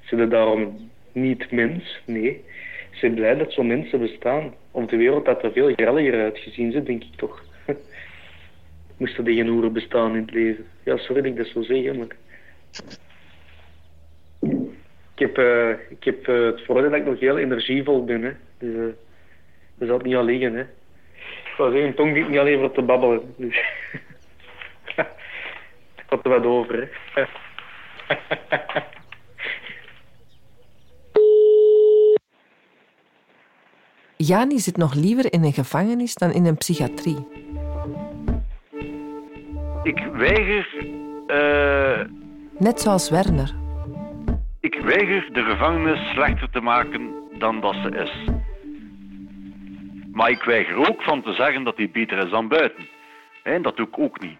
ze 0.00 0.16
zijn 0.16 0.28
daarom 0.28 0.90
niet 1.12 1.50
mens, 1.50 2.00
nee. 2.06 2.44
Ze 2.90 2.98
zijn 2.98 3.14
blij 3.14 3.34
dat 3.34 3.52
zo'n 3.52 3.66
mensen 3.66 4.00
bestaan. 4.00 4.54
Op 4.70 4.88
de 4.88 4.96
wereld 4.96 5.26
had 5.26 5.42
er 5.42 5.52
veel 5.52 5.72
grelliger 5.74 6.22
uitgezien, 6.22 6.72
ze, 6.72 6.82
denk 6.82 7.02
ik 7.02 7.16
toch. 7.16 7.44
Moesten 8.96 9.24
geen 9.24 9.48
hoeren 9.48 9.72
bestaan 9.72 10.14
in 10.14 10.22
het 10.22 10.30
leven. 10.30 10.64
Ja, 10.82 10.96
sorry 10.96 11.22
dat 11.22 11.30
ik 11.30 11.36
dat 11.36 11.46
zo 11.46 11.62
zeg, 11.62 11.94
maar... 11.94 12.16
Ik 15.14 15.18
heb, 15.18 15.38
eh, 15.38 15.70
ik 15.88 16.04
heb 16.04 16.28
eh, 16.28 16.44
het 16.44 16.64
voordeel 16.64 16.90
dat 16.90 16.98
ik 16.98 17.06
nog 17.06 17.20
heel 17.20 17.38
energievol 17.38 18.04
ben, 18.04 18.22
hè. 18.22 18.32
Dus 18.58 18.74
eh 18.74 18.94
dat 19.74 19.88
zal 19.88 19.98
niet 19.98 20.14
al 20.14 20.24
liggen, 20.24 20.54
hè. 20.54 20.62
Ik 20.62 21.54
wou 21.56 21.72
zeggen, 21.72 21.94
tong 21.94 22.14
niet 22.14 22.28
niet 22.28 22.38
alleen 22.38 22.58
voor 22.58 22.72
te 22.72 22.82
babbelen. 22.82 23.34
Dus... 23.36 23.56
ik 25.96 26.06
had 26.06 26.24
er 26.24 26.30
wat 26.30 26.44
over, 26.44 26.90
hè. 27.14 27.24
Jani 34.26 34.58
zit 34.58 34.76
nog 34.76 34.94
liever 34.94 35.32
in 35.32 35.44
een 35.44 35.52
gevangenis 35.52 36.14
dan 36.14 36.30
in 36.30 36.44
een 36.44 36.56
psychiatrie. 36.56 37.26
Ik 39.82 39.98
weiger, 40.12 40.66
eh, 41.26 42.06
Net 42.58 42.80
zoals 42.80 43.10
Werner. 43.10 43.54
ik 44.60 44.80
weiger 44.80 45.32
de 45.32 45.42
gevangenis 45.42 46.10
slechter 46.12 46.50
te 46.50 46.60
maken 46.60 47.10
dan 47.38 47.60
dat 47.60 47.74
ze 47.74 47.90
is. 47.90 48.30
Maar 50.12 50.30
ik 50.30 50.42
weiger 50.42 50.76
ook 50.88 51.02
van 51.02 51.22
te 51.22 51.32
zeggen 51.32 51.64
dat 51.64 51.76
die 51.76 51.90
beter 51.90 52.24
is 52.24 52.30
dan 52.30 52.48
buiten. 52.48 52.88
Dat 53.62 53.76
doe 53.76 53.86
ik 53.86 53.98
ook 53.98 54.20
niet. 54.20 54.38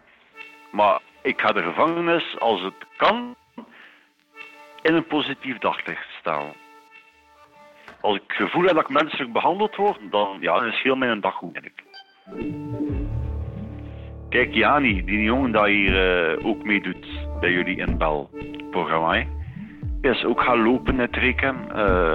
Maar 0.70 1.00
ik 1.22 1.40
ga 1.40 1.52
de 1.52 1.62
gevangenis, 1.62 2.36
als 2.38 2.62
het 2.62 2.86
kan, 2.96 3.34
in 4.82 4.94
een 4.94 5.06
positief 5.06 5.58
daglicht 5.58 6.06
stellen. 6.20 6.61
Als 8.02 8.16
ik 8.16 8.22
gevoel 8.26 8.64
heb 8.64 8.74
dat 8.74 8.90
ik 8.90 9.02
menselijk 9.02 9.32
behandeld 9.32 9.76
word, 9.76 9.98
dan, 10.10 10.36
ja, 10.40 10.62
is 10.62 10.82
heel 10.82 10.96
mijn 10.96 11.20
dag 11.20 11.34
goed, 11.34 11.52
denk 11.52 11.66
ik. 11.66 11.84
Kijk, 14.28 14.54
Jani, 14.54 15.04
die 15.04 15.22
jongen 15.22 15.52
die 15.52 15.66
hier 15.66 16.36
eh, 16.38 16.46
ook 16.46 16.64
meedoet 16.64 17.06
bij 17.40 17.52
jullie 17.52 17.76
in 17.76 17.98
Bel-programma, 17.98 19.24
is 20.00 20.24
ook 20.24 20.40
gaan 20.40 20.62
lopen 20.62 21.00
in 21.00 21.10
Trekem. 21.10 21.56
Uh, 21.74 22.12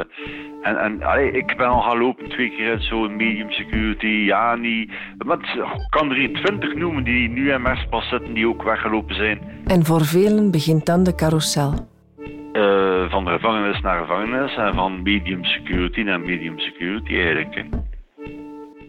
en 0.62 0.78
en 0.78 1.36
ik 1.36 1.58
ben 1.58 1.68
al 1.68 1.82
gaan 1.82 1.98
lopen 1.98 2.30
twee 2.30 2.50
keer 2.50 2.80
zo'n 2.80 3.16
medium 3.16 3.52
security. 3.52 4.08
Ja, 4.08 4.56
niet. 4.56 4.92
Maar 5.26 5.38
ik 5.40 5.90
kan 5.90 6.10
er 6.10 6.16
hier 6.16 6.34
twintig 6.34 6.76
noemen 6.76 7.04
die 7.04 7.30
nu 7.30 7.52
in 7.52 7.62
Merspas 7.62 8.10
zitten, 8.10 8.34
die 8.34 8.48
ook 8.48 8.64
weggelopen 8.64 9.16
zijn. 9.16 9.40
En 9.66 9.86
voor 9.86 10.06
velen 10.06 10.52
begint 10.52 10.86
dan 10.86 11.04
de 11.04 11.16
carousel. 11.16 11.74
Uh, 12.58 13.10
van 13.10 13.26
de 13.26 13.32
gevangenis 13.32 13.82
naar 13.82 14.00
gevangenis 14.00 14.56
en 14.56 14.74
van 14.74 15.02
medium 15.02 15.44
security 15.44 16.02
naar 16.02 16.20
medium 16.20 16.60
security 16.60 17.14
eigenlijk. 17.14 17.66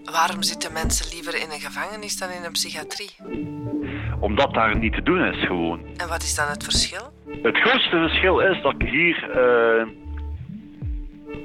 Waarom 0.05 0.43
zitten 0.43 0.73
mensen 0.73 1.15
liever 1.15 1.35
in 1.35 1.51
een 1.51 1.61
gevangenis 1.61 2.19
dan 2.19 2.29
in 2.29 2.45
een 2.45 2.53
psychiatrie? 2.53 3.11
Omdat 4.21 4.55
daar 4.55 4.79
niet 4.79 4.93
te 4.93 5.03
doen 5.03 5.25
is 5.25 5.47
gewoon. 5.47 5.81
En 5.97 6.09
wat 6.09 6.23
is 6.23 6.35
dan 6.35 6.49
het 6.49 6.65
verschil? 6.65 7.13
Het 7.43 7.57
grootste 7.57 7.97
verschil 7.97 8.41
is 8.41 8.63
dat 8.63 8.75
ik 8.79 8.89
hier, 8.89 9.31
uh, 9.37 9.87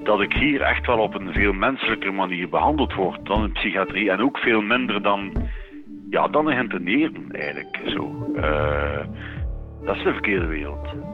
dat 0.03 0.21
ik 0.21 0.33
hier 0.33 0.61
echt 0.61 0.85
wel 0.85 0.99
op 0.99 1.13
een 1.15 1.33
veel 1.33 1.53
menselijker 1.53 2.13
manier 2.13 2.49
behandeld 2.49 2.93
word 2.93 3.25
dan 3.25 3.43
in 3.43 3.51
psychiatrie. 3.51 4.11
En 4.11 4.21
ook 4.21 4.37
veel 4.37 4.61
minder 4.61 5.01
dan, 5.01 5.47
ja, 6.09 6.27
dan 6.27 6.51
in 6.51 7.29
eigenlijk. 7.31 7.79
Zo. 7.85 8.31
Uh, 8.35 9.05
dat 9.85 9.95
is 9.95 10.03
de 10.03 10.11
verkeerde 10.11 10.45
wereld. 10.45 11.12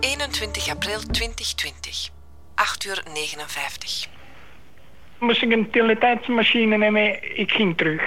21 0.00 0.70
april 0.70 1.00
2020, 1.00 2.10
8 2.54 2.84
uur 2.84 3.02
59. 3.12 4.08
Moest 5.18 5.42
ik 5.42 5.52
een 5.52 5.70
teletijdsmachine 5.70 6.76
nemen, 6.76 7.38
ik 7.38 7.52
ging 7.52 7.76
terug. 7.76 8.02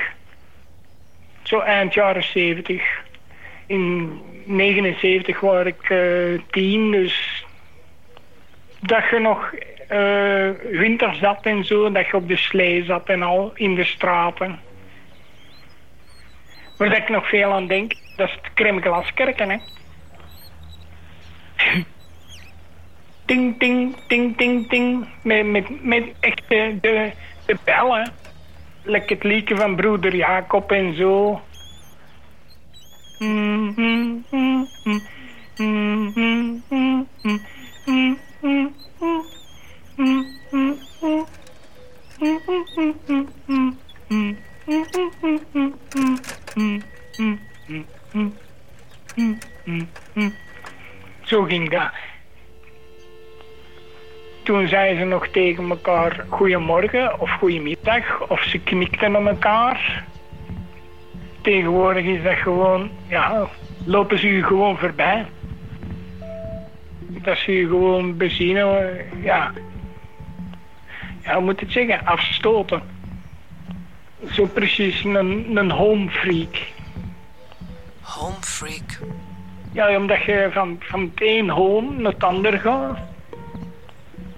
Zo 1.44 1.60
eind 1.60 1.94
jaren 1.94 2.24
70. 2.24 2.84
In 3.68 4.22
79 4.46 5.40
was 5.40 5.66
ik 5.66 5.90
uh, 5.90 6.40
tien, 6.52 6.92
dus 6.92 7.46
dat 8.80 9.10
je 9.10 9.20
nog 9.20 9.54
uh, 9.92 10.80
winter 10.80 11.16
zat 11.16 11.46
en 11.46 11.66
zo, 11.66 11.92
dat 11.92 12.08
je 12.08 12.16
op 12.16 12.28
de 12.28 12.38
slee 12.38 12.84
zat 12.84 13.10
en 13.10 13.24
al 13.24 13.52
in 13.54 13.76
de 13.76 13.84
straten. 13.84 14.60
Waar 16.78 16.98
ik 16.98 17.10
nog 17.10 17.30
veel 17.30 17.54
aan 17.54 17.68
denk, 17.68 17.94
dat 18.16 18.28
is 18.28 18.34
het 18.34 18.54
Kremglaskerken, 18.54 19.50
hè. 19.50 19.58
ting, 23.26 23.60
ting, 23.60 23.96
ting, 24.08 24.38
ting, 24.38 24.70
ting. 24.70 25.08
Met, 25.22 25.46
met, 25.46 25.84
met 25.84 26.04
echt 26.20 26.42
de, 26.48 26.78
de, 26.82 27.12
de 27.46 27.58
bellen. 27.64 28.12
Lekker 28.84 29.16
het 29.16 29.24
liedje 29.24 29.56
van 29.56 29.76
broeder 29.76 30.16
Jacob 30.16 30.72
en 30.72 30.96
zo. 30.96 31.42
Mm, 33.20 33.74
mm, 33.76 34.25
Toen 54.66 54.74
zeiden 54.74 55.00
ze 55.00 55.06
nog 55.06 55.28
tegen 55.28 55.70
elkaar 55.70 56.26
goedemorgen 56.30 57.20
of 57.20 57.32
goedemiddag 57.32 58.28
of 58.28 58.44
ze 58.44 58.60
knikten 58.60 59.12
naar 59.12 59.26
elkaar. 59.26 60.04
Tegenwoordig 61.42 62.06
is 62.06 62.24
dat 62.24 62.36
gewoon, 62.36 62.90
ja, 63.08 63.48
lopen 63.84 64.20
ze 64.20 64.28
u 64.28 64.44
gewoon 64.44 64.78
voorbij. 64.78 65.26
Dat 67.00 67.38
ze 67.38 67.52
u 67.52 67.68
gewoon 67.68 68.18
bezien, 68.18 68.56
ja, 69.22 69.54
ja, 71.24 71.34
hoe 71.34 71.44
moet 71.44 71.60
het 71.60 71.72
zeggen, 71.72 72.06
afstoten. 72.06 72.82
Zo 74.32 74.46
precies 74.46 75.04
een, 75.04 75.58
een 75.58 75.72
home 75.72 76.10
freak. 76.10 76.58
Home 78.02 78.42
freak? 78.42 79.00
Ja, 79.72 79.98
omdat 79.98 80.24
je 80.24 80.50
van, 80.52 80.78
van 80.80 81.02
het 81.02 81.22
een 81.22 81.50
home 81.50 81.92
naar 81.92 82.12
het 82.12 82.24
ander 82.24 82.60
gaat. 82.60 83.14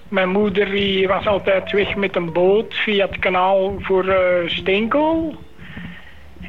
Mijn 0.08 0.28
moeder 0.28 0.70
die 0.70 1.08
was 1.08 1.26
altijd 1.26 1.72
weg 1.72 1.96
met 1.96 2.16
een 2.16 2.32
boot 2.32 2.74
via 2.74 3.06
het 3.06 3.18
kanaal 3.18 3.74
voor 3.80 4.04
uh, 4.04 4.16
steenkool. 4.46 5.34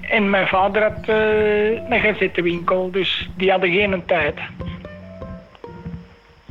En 0.02 0.30
mijn 0.30 0.48
vader 0.48 0.84
had 0.84 1.08
uh, 1.10 1.72
een 1.72 2.00
gazettenwinkel, 2.00 2.92
dus 2.92 3.30
die 3.38 3.52
hadden 3.52 3.72
geen 3.72 4.04
tijd. 4.06 4.36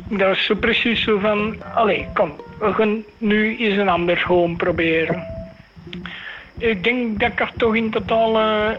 Dat 0.09 0.29
was 0.29 0.45
zo 0.45 0.55
precies 0.55 1.03
zo 1.03 1.19
van, 1.19 1.57
allee, 1.75 2.07
kom, 2.15 2.33
we 2.59 2.73
gaan 2.73 3.05
nu 3.19 3.57
eens 3.57 3.77
een 3.77 3.89
ander 3.89 4.25
home 4.27 4.57
proberen. 4.57 5.27
Ik 6.59 6.85
denk 6.85 7.21
dat 7.21 7.33
ik 7.33 7.41
er 7.41 7.53
toch 7.57 7.77
in 7.77 7.91
totaal 7.91 8.41
uh, 8.41 8.71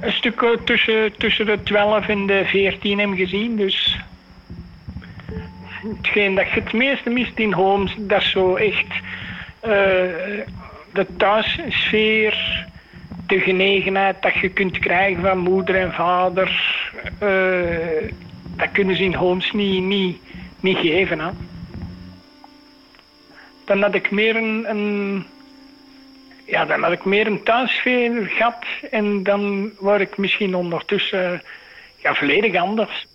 een 0.00 0.12
stuk 0.12 0.58
tussen, 0.64 1.16
tussen 1.16 1.46
de 1.46 1.62
12 1.62 2.08
en 2.08 2.26
de 2.26 2.42
14 2.44 2.98
heb 2.98 3.10
gezien. 3.14 3.56
Dus 3.56 3.98
hetgeen 5.82 6.34
dat 6.34 6.48
je 6.48 6.60
het 6.60 6.72
meeste 6.72 7.10
mist 7.10 7.38
in 7.38 7.52
homes, 7.52 7.94
dat 7.98 8.20
is 8.20 8.30
zo 8.30 8.56
echt 8.56 8.86
uh, 9.64 9.70
de 10.92 11.06
thuissfeer, 11.16 12.66
de 13.26 13.40
genegenheid 13.40 14.22
dat 14.22 14.34
je 14.34 14.48
kunt 14.48 14.78
krijgen 14.78 15.22
van 15.22 15.38
moeder 15.38 15.74
en 15.74 15.92
vader. 15.92 16.78
Uh, 17.22 18.10
dat 18.56 18.70
kunnen 18.72 18.96
ze 18.96 19.02
in 19.02 19.14
homes 19.14 19.52
niet, 19.52 19.82
niet, 19.82 20.18
niet 20.60 20.78
geven. 20.78 21.20
Hè 21.20 21.30
dan 23.70 23.82
had 23.82 23.94
ik 23.94 24.10
meer 24.10 24.36
een, 24.36 25.26
ja, 26.46 26.64
dan 26.64 26.82
had 26.82 26.92
ik 26.92 27.04
meer 27.04 27.26
een 27.26 27.42
thuissfeer 27.42 28.26
gehad 28.26 28.64
en 28.90 29.22
dan 29.22 29.70
word 29.78 30.00
ik 30.00 30.18
misschien 30.18 30.54
ondertussen 30.54 31.42
ja, 31.96 32.14
volledig 32.14 32.54
anders. 32.54 33.06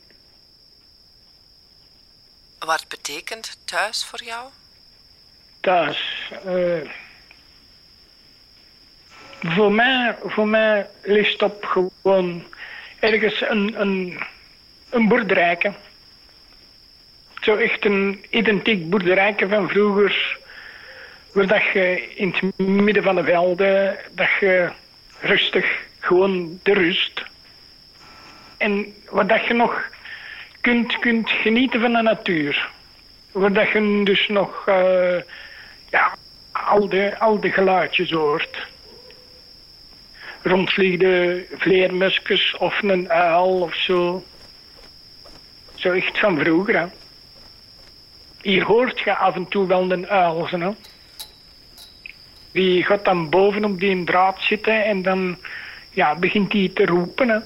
Wat 2.66 2.86
betekent 2.88 3.58
thuis 3.66 4.06
voor 4.06 4.24
jou? 4.24 4.50
Thuis. 5.60 6.32
Uh, 6.46 6.90
voor, 9.42 9.72
mij, 9.72 10.16
voor 10.24 10.48
mij 10.48 10.90
ligt 11.04 11.42
op 11.42 11.66
gewoon 11.66 12.44
ergens 13.00 13.42
een, 13.42 13.82
een, 13.82 14.20
een 14.90 15.08
boerderijke. 15.08 15.74
Zo 17.42 17.56
echt 17.56 17.86
een 17.86 18.26
identiek 18.30 18.90
boerderijke 18.90 19.48
van 19.48 19.70
vroeger 19.70 20.38
Waar 21.36 21.48
dat 21.48 21.64
je 21.74 22.16
in 22.16 22.36
het 22.40 22.58
midden 22.58 23.04
van 23.04 23.16
de 23.16 23.24
velden, 23.24 23.98
dat 24.12 24.30
je 24.40 24.72
rustig, 25.20 25.66
gewoon 26.00 26.60
de 26.64 26.74
rust. 26.74 27.24
En 28.58 28.96
waar 29.10 29.28
dat 29.28 29.46
je 29.46 29.54
nog 29.54 29.94
kunt, 30.66 31.00
kunt 31.00 31.30
genieten 31.30 31.82
van 31.82 31.94
de 31.94 32.02
natuur. 32.02 32.70
Waar 33.32 33.54
dat 33.54 33.70
je 33.70 34.02
dus 34.04 34.28
nog 34.28 34.66
uh, 34.70 35.22
ja, 35.90 36.16
al, 36.52 36.90
de, 36.90 37.20
al 37.20 37.40
de 37.40 37.52
geluidjes 37.52 38.12
hoort. 38.12 38.68
Rondvliegende 40.42 41.46
vleermuskers 41.58 42.58
of 42.58 42.82
een 42.82 43.10
uil 43.10 43.62
of 43.62 43.76
zo. 43.76 44.24
Zo 45.76 45.92
echt 45.92 46.20
van 46.20 46.40
vroeger. 46.40 46.80
Hè. 46.80 46.86
Hier 48.42 48.64
hoort 48.64 49.00
je 49.00 49.16
af 49.16 49.36
en 49.36 49.48
toe 49.48 49.68
wel 49.68 49.92
een 49.92 50.08
uil. 50.08 50.48
Hè. 50.50 50.70
Die 52.52 52.84
gaat 52.84 53.06
dan 53.06 53.30
bovenop 53.30 53.80
die 53.80 54.04
draad 54.04 54.38
zitten 54.40 54.86
en 54.86 55.02
dan 55.02 55.38
ja, 55.92 56.16
begint 56.16 56.54
hij 56.54 56.72
te 56.74 56.86
roepen. 56.86 57.30
Hè. 57.30 57.40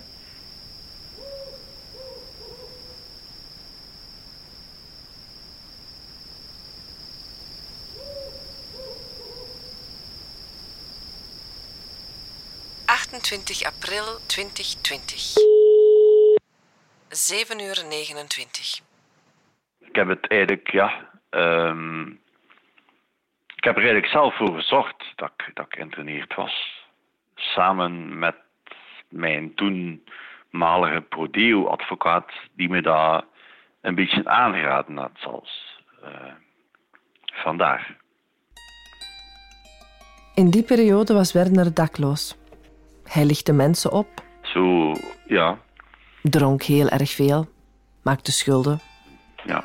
April 13.89 14.19
2020. 14.25 15.34
7 17.10 17.60
uur 17.60 17.86
29. 17.89 18.82
Ik 19.80 19.95
heb 19.95 20.08
het 20.08 20.28
eigenlijk, 20.28 20.71
ja... 20.71 21.10
Um 21.30 22.19
ik 23.56 23.63
heb 23.63 23.75
er 23.75 23.82
eigenlijk 23.82 24.12
zelf 24.12 24.38
voor 24.38 24.56
gezorgd 24.56 25.04
dat 25.15 25.32
ik, 25.38 25.52
dat 25.56 25.65
ik 25.65 25.73
geïnterneerd 25.73 26.36
was. 26.36 26.86
Samen 27.36 28.19
met 28.19 28.36
mijn 29.10 29.54
toenmalige 29.56 31.02
Prodeo-advocaat, 31.02 32.32
die 32.54 32.69
me 32.69 32.82
daar 32.82 33.23
een 33.82 33.95
beetje 33.95 34.28
aangeraden 34.28 34.97
had 34.97 35.12
zelfs. 35.13 35.82
Uh, 36.04 36.34
vandaar. 37.25 37.97
In 40.36 40.49
die 40.49 40.63
periode 40.63 41.13
was 41.13 41.34
Werner 41.34 41.73
dakloos. 41.73 42.38
Hij 43.10 43.26
lichtte 43.26 43.54
mensen 43.54 43.91
op. 43.91 44.08
Zo, 44.41 44.93
ja. 45.28 45.58
Dronk 46.22 46.63
heel 46.63 46.89
erg 46.89 47.12
veel. 47.12 47.48
Maakte 48.02 48.32
schulden. 48.32 48.80
Ja. 49.45 49.63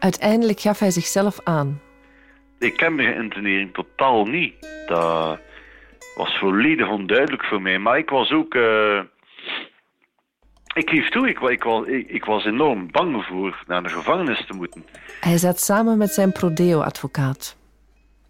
Uiteindelijk 0.00 0.60
gaf 0.60 0.78
hij 0.78 0.90
zichzelf 0.90 1.40
aan. 1.44 1.80
Ik 2.58 2.76
ken 2.76 2.96
de 2.96 3.14
internering 3.14 3.74
totaal 3.74 4.24
niet. 4.24 4.54
Dat 4.86 5.38
was 6.16 6.38
volledig 6.38 6.88
onduidelijk 6.88 7.44
voor 7.44 7.62
mij. 7.62 7.78
Maar 7.78 7.98
ik 7.98 8.10
was 8.10 8.30
ook... 8.32 8.54
Uh... 8.54 9.00
Ik 10.74 10.88
geef 10.90 11.08
toe, 11.08 11.28
ik, 11.28 11.40
ik, 11.40 11.64
ik, 12.08 12.24
was 12.24 12.44
enorm 12.44 12.90
bang 12.90 13.24
voor 13.24 13.64
naar 13.66 13.82
de 13.82 13.88
gevangenis 13.88 14.46
te 14.46 14.54
moeten. 14.54 14.84
Hij 15.20 15.38
zat 15.38 15.60
samen 15.60 15.98
met 15.98 16.10
zijn 16.10 16.32
prodeo-advocaat. 16.32 17.56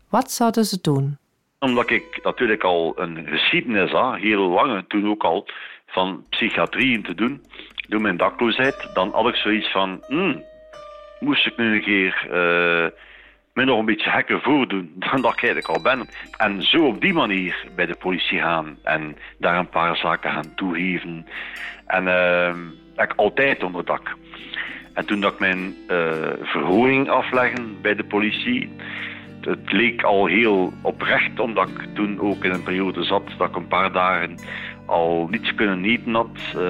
Wat 0.09 0.31
zouden 0.31 0.65
ze 0.65 0.79
doen? 0.81 1.19
Omdat 1.59 1.90
ik 1.90 2.21
natuurlijk 2.23 2.62
al 2.62 2.92
een 2.97 3.27
geschiedenis 3.27 3.90
had, 3.90 4.16
heel 4.16 4.49
lange 4.49 4.85
toen 4.87 5.09
ook 5.09 5.25
al, 5.25 5.49
van 5.87 6.25
psychiatrieën 6.31 7.03
te 7.03 7.14
doen, 7.14 7.44
door 7.88 8.01
mijn 8.01 8.16
dakloosheid, 8.16 8.90
dan 8.94 9.11
had 9.12 9.29
ik 9.29 9.35
zoiets 9.35 9.71
van, 9.71 10.05
hmm, 10.07 10.44
moest 11.21 11.47
ik 11.47 11.57
nu 11.57 11.75
een 11.75 11.83
keer 11.83 12.27
uh, 12.27 12.87
me 13.53 13.64
nog 13.64 13.79
een 13.79 13.85
beetje 13.85 14.11
hekker 14.11 14.40
voordoen 14.40 14.92
dan 15.11 15.23
dat 15.23 15.33
ik 15.33 15.42
eigenlijk 15.42 15.68
al 15.68 15.83
ben. 15.83 16.09
En 16.37 16.62
zo 16.62 16.87
op 16.87 17.01
die 17.01 17.12
manier 17.12 17.66
bij 17.75 17.87
de 17.87 17.97
politie 17.97 18.38
gaan 18.38 18.79
en 18.83 19.16
daar 19.38 19.59
een 19.59 19.68
paar 19.68 19.97
zaken 19.97 20.31
gaan 20.31 20.55
toegeven. 20.55 21.27
En 21.87 22.05
uh, 22.05 22.55
ik 23.05 23.12
altijd 23.16 23.62
onder 23.62 23.85
dak. 23.85 24.16
En 24.94 25.07
toen 25.07 25.21
dat 25.21 25.33
ik 25.33 25.38
mijn 25.38 25.77
uh, 25.88 26.12
verhoring 26.42 27.09
afleggen 27.09 27.81
bij 27.81 27.94
de 27.94 28.05
politie, 28.05 28.71
het 29.49 29.73
leek 29.73 30.03
al 30.03 30.27
heel 30.27 30.73
oprecht, 30.83 31.41
omdat 31.41 31.69
ik 31.69 31.95
toen 31.95 32.21
ook 32.21 32.45
in 32.45 32.51
een 32.51 32.63
periode 32.63 33.03
zat 33.03 33.23
dat 33.39 33.49
ik 33.49 33.57
een 33.57 33.69
paar 33.69 33.93
dagen 33.93 34.39
al 34.87 35.29
niets 35.31 35.55
kunnen 35.55 35.85
eten 35.85 36.15
had. 36.15 36.55
Uh, 36.57 36.63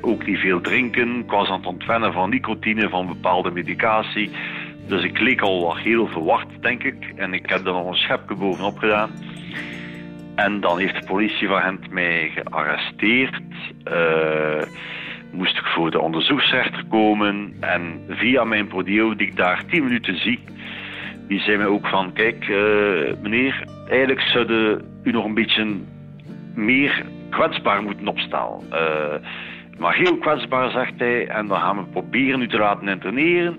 ook 0.00 0.26
niet 0.26 0.38
veel 0.38 0.60
drinken. 0.60 1.18
Ik 1.18 1.30
was 1.30 1.48
aan 1.48 1.58
het 1.58 1.66
ontwennen 1.66 2.12
van 2.12 2.30
nicotine, 2.30 2.88
van 2.88 3.06
bepaalde 3.06 3.50
medicatie. 3.50 4.30
Dus 4.88 5.04
ik 5.04 5.18
leek 5.18 5.40
al 5.40 5.76
heel 5.76 6.06
verwacht, 6.06 6.46
denk 6.60 6.82
ik. 6.82 7.12
En 7.16 7.34
ik 7.34 7.48
heb 7.48 7.66
er 7.66 7.72
nog 7.72 7.86
een 7.86 7.94
schepje 7.94 8.34
bovenop 8.34 8.78
gedaan. 8.78 9.10
En 10.34 10.60
dan 10.60 10.78
heeft 10.78 11.00
de 11.00 11.06
politie 11.06 11.48
van 11.48 11.60
Gent 11.60 11.90
mij 11.90 12.30
gearresteerd. 12.34 13.42
Uh, 13.92 14.62
moest 15.32 15.58
ik 15.58 15.64
voor 15.64 15.90
de 15.90 16.00
onderzoeksrechter 16.00 16.84
komen. 16.88 17.56
En 17.60 18.00
via 18.08 18.44
mijn 18.44 18.66
prodeo, 18.66 19.14
die 19.14 19.26
ik 19.26 19.36
daar 19.36 19.64
tien 19.70 19.84
minuten 19.84 20.20
zie, 20.20 20.40
die 21.28 21.40
zei 21.40 21.56
mij 21.56 21.66
ook 21.66 21.86
van, 21.86 22.12
kijk 22.12 22.48
uh, 22.48 23.12
meneer, 23.22 23.64
eigenlijk 23.88 24.20
zouden 24.20 24.82
u 25.02 25.10
nog 25.10 25.24
een 25.24 25.34
beetje 25.34 25.76
meer 26.54 27.04
kwetsbaar 27.30 27.82
moeten 27.82 28.08
opstaan. 28.08 28.60
Uh, 28.72 29.14
maar 29.78 29.94
heel 29.94 30.18
kwetsbaar, 30.18 30.70
zegt 30.70 30.92
hij, 30.96 31.28
en 31.28 31.46
dan 31.46 31.60
gaan 31.60 31.76
we 31.76 31.84
proberen 31.84 32.40
u 32.40 32.48
te 32.48 32.58
laten 32.58 32.88
interneren. 32.88 33.56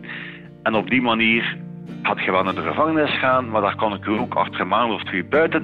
En 0.64 0.76
op 0.76 0.90
die 0.90 1.02
manier 1.02 1.58
had 2.02 2.24
je 2.24 2.32
wel 2.32 2.44
naar 2.44 2.56
de 2.56 2.62
gevangenis 2.62 3.20
gaan, 3.20 3.50
maar 3.50 3.62
daar 3.62 3.76
kon 3.76 3.94
ik 3.94 4.06
u 4.06 4.12
ook 4.12 4.34
achter 4.34 4.62
een 4.62 4.68
maand 4.68 4.94
of 4.94 5.04
twee 5.04 5.24
buiten. 5.24 5.64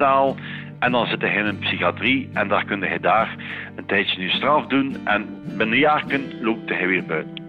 En 0.78 0.92
dan 0.92 1.06
zit 1.06 1.20
hij 1.20 1.34
in 1.34 1.46
een 1.46 1.58
psychiatrie 1.58 2.30
en 2.32 2.48
daar 2.48 2.64
kun 2.64 2.80
je 2.80 3.00
daar 3.00 3.36
een 3.76 3.86
tijdje 3.86 4.18
nu 4.18 4.28
straf 4.28 4.66
doen. 4.66 4.96
En 5.04 5.42
binnen 5.44 5.72
een 5.72 5.78
jaar 5.78 6.04
loopt 6.40 6.68
hij 6.68 6.88
weer 6.88 7.04
buiten. 7.04 7.42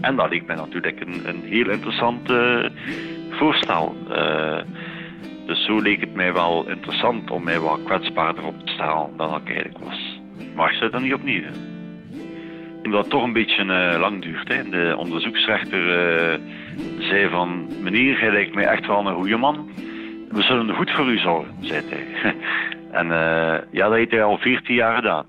En 0.00 0.16
dat 0.16 0.30
leek 0.30 0.46
mij 0.46 0.56
natuurlijk 0.56 1.00
een, 1.00 1.20
een 1.24 1.42
heel 1.44 1.70
interessant 1.70 2.30
uh, 2.30 2.64
voorstel. 3.42 3.94
Uh, 4.08 4.58
dus 5.46 5.64
zo 5.64 5.80
leek 5.80 6.00
het 6.00 6.14
mij 6.14 6.32
wel 6.32 6.68
interessant 6.68 7.30
om 7.30 7.44
mij 7.44 7.58
wat 7.58 7.82
kwetsbaarder 7.84 8.44
op 8.44 8.58
te 8.58 8.72
stellen 8.72 9.16
dan 9.16 9.36
ik 9.36 9.46
eigenlijk 9.46 9.78
was. 9.78 10.20
Maar 10.54 10.70
ik 10.70 10.76
zou 10.76 10.90
dat 10.90 11.00
niet 11.00 11.14
opnieuw 11.14 11.42
doen. 11.42 11.70
Omdat 12.82 13.00
het 13.00 13.10
toch 13.10 13.22
een 13.22 13.32
beetje 13.32 13.64
uh, 13.64 14.00
lang 14.00 14.22
duurt. 14.22 14.48
Hè. 14.48 14.68
De 14.68 14.94
onderzoeksrechter 14.98 15.80
uh, 15.80 16.38
zei 16.98 17.28
van... 17.28 17.68
Meneer, 17.82 18.20
hij 18.20 18.30
lijkt 18.30 18.54
mij 18.54 18.66
echt 18.66 18.86
wel 18.86 19.06
een 19.06 19.14
goede 19.14 19.36
man. 19.36 19.70
We 20.28 20.42
zullen 20.42 20.74
goed 20.74 20.90
voor 20.90 21.06
u 21.06 21.18
zorgen, 21.18 21.54
zei 21.60 21.82
hij. 21.88 22.34
en 23.00 23.06
ja, 23.70 23.88
dat 23.88 23.96
heeft 23.96 24.10
hij 24.10 24.22
al 24.22 24.38
14 24.38 24.74
jaar 24.74 24.94
gedaan. 24.94 25.26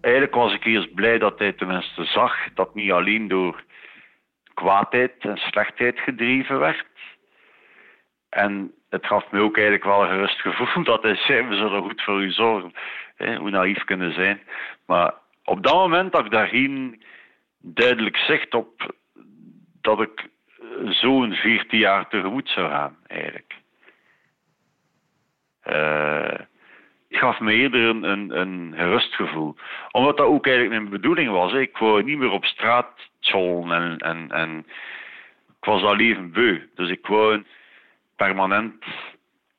Eigenlijk 0.00 0.34
was 0.34 0.54
ik 0.54 0.64
eerst 0.64 0.94
blij 0.94 1.18
dat 1.18 1.38
hij 1.38 1.52
tenminste 1.52 2.04
zag 2.04 2.34
dat 2.54 2.74
niet 2.74 2.92
alleen 2.92 3.28
door 3.28 3.62
kwaadheid 4.58 5.12
en 5.18 5.36
slechtheid 5.36 5.98
gedreven 5.98 6.58
werd. 6.58 6.86
En 8.28 8.72
het 8.90 9.06
gaf 9.06 9.30
me 9.30 9.40
ook 9.40 9.56
eigenlijk 9.56 9.84
wel 9.84 10.02
een 10.02 10.08
gerust 10.08 10.40
gevoel 10.40 10.84
dat 10.92 11.02
hij 11.02 11.16
zei, 11.16 11.46
we 11.46 11.56
zullen 11.56 11.82
goed 11.82 12.02
voor 12.02 12.22
u 12.22 12.30
zorgen. 12.30 12.72
Hoe 13.38 13.50
naïef 13.50 13.84
kunnen 13.84 14.12
zijn. 14.12 14.40
Maar 14.86 15.14
op 15.44 15.62
dat 15.62 15.74
moment 15.74 16.12
had 16.12 16.24
ik 16.24 16.30
daar 16.30 16.48
geen 16.48 17.02
duidelijk 17.60 18.16
zicht 18.16 18.54
op 18.54 18.94
dat 19.80 20.00
ik 20.00 20.28
zo'n 20.84 21.32
14 21.32 21.78
jaar 21.78 22.08
tegemoet 22.08 22.48
zou 22.48 22.70
gaan, 22.70 22.96
eigenlijk. 23.06 23.54
Uh, 25.64 26.46
het 27.08 27.18
gaf 27.18 27.40
me 27.40 27.52
eerder 27.52 27.80
een, 27.88 28.02
een, 28.02 28.40
een 28.40 28.74
gerust 28.76 29.14
gevoel. 29.14 29.56
Omdat 29.90 30.16
dat 30.16 30.26
ook 30.26 30.46
eigenlijk 30.46 30.80
mijn 30.80 30.92
bedoeling 30.92 31.30
was. 31.30 31.52
Ik 31.52 31.76
wou 31.76 32.02
niet 32.02 32.18
meer 32.18 32.30
op 32.30 32.44
straat 32.44 32.90
tjollen 33.28 33.70
en, 33.72 33.98
en, 33.98 34.30
en 34.30 34.58
ik 35.58 35.64
was 35.64 35.82
al 35.82 35.98
even 35.98 36.32
beu. 36.32 36.68
Dus 36.74 36.90
ik 36.90 37.06
wou 37.06 37.44
permanent 38.16 38.84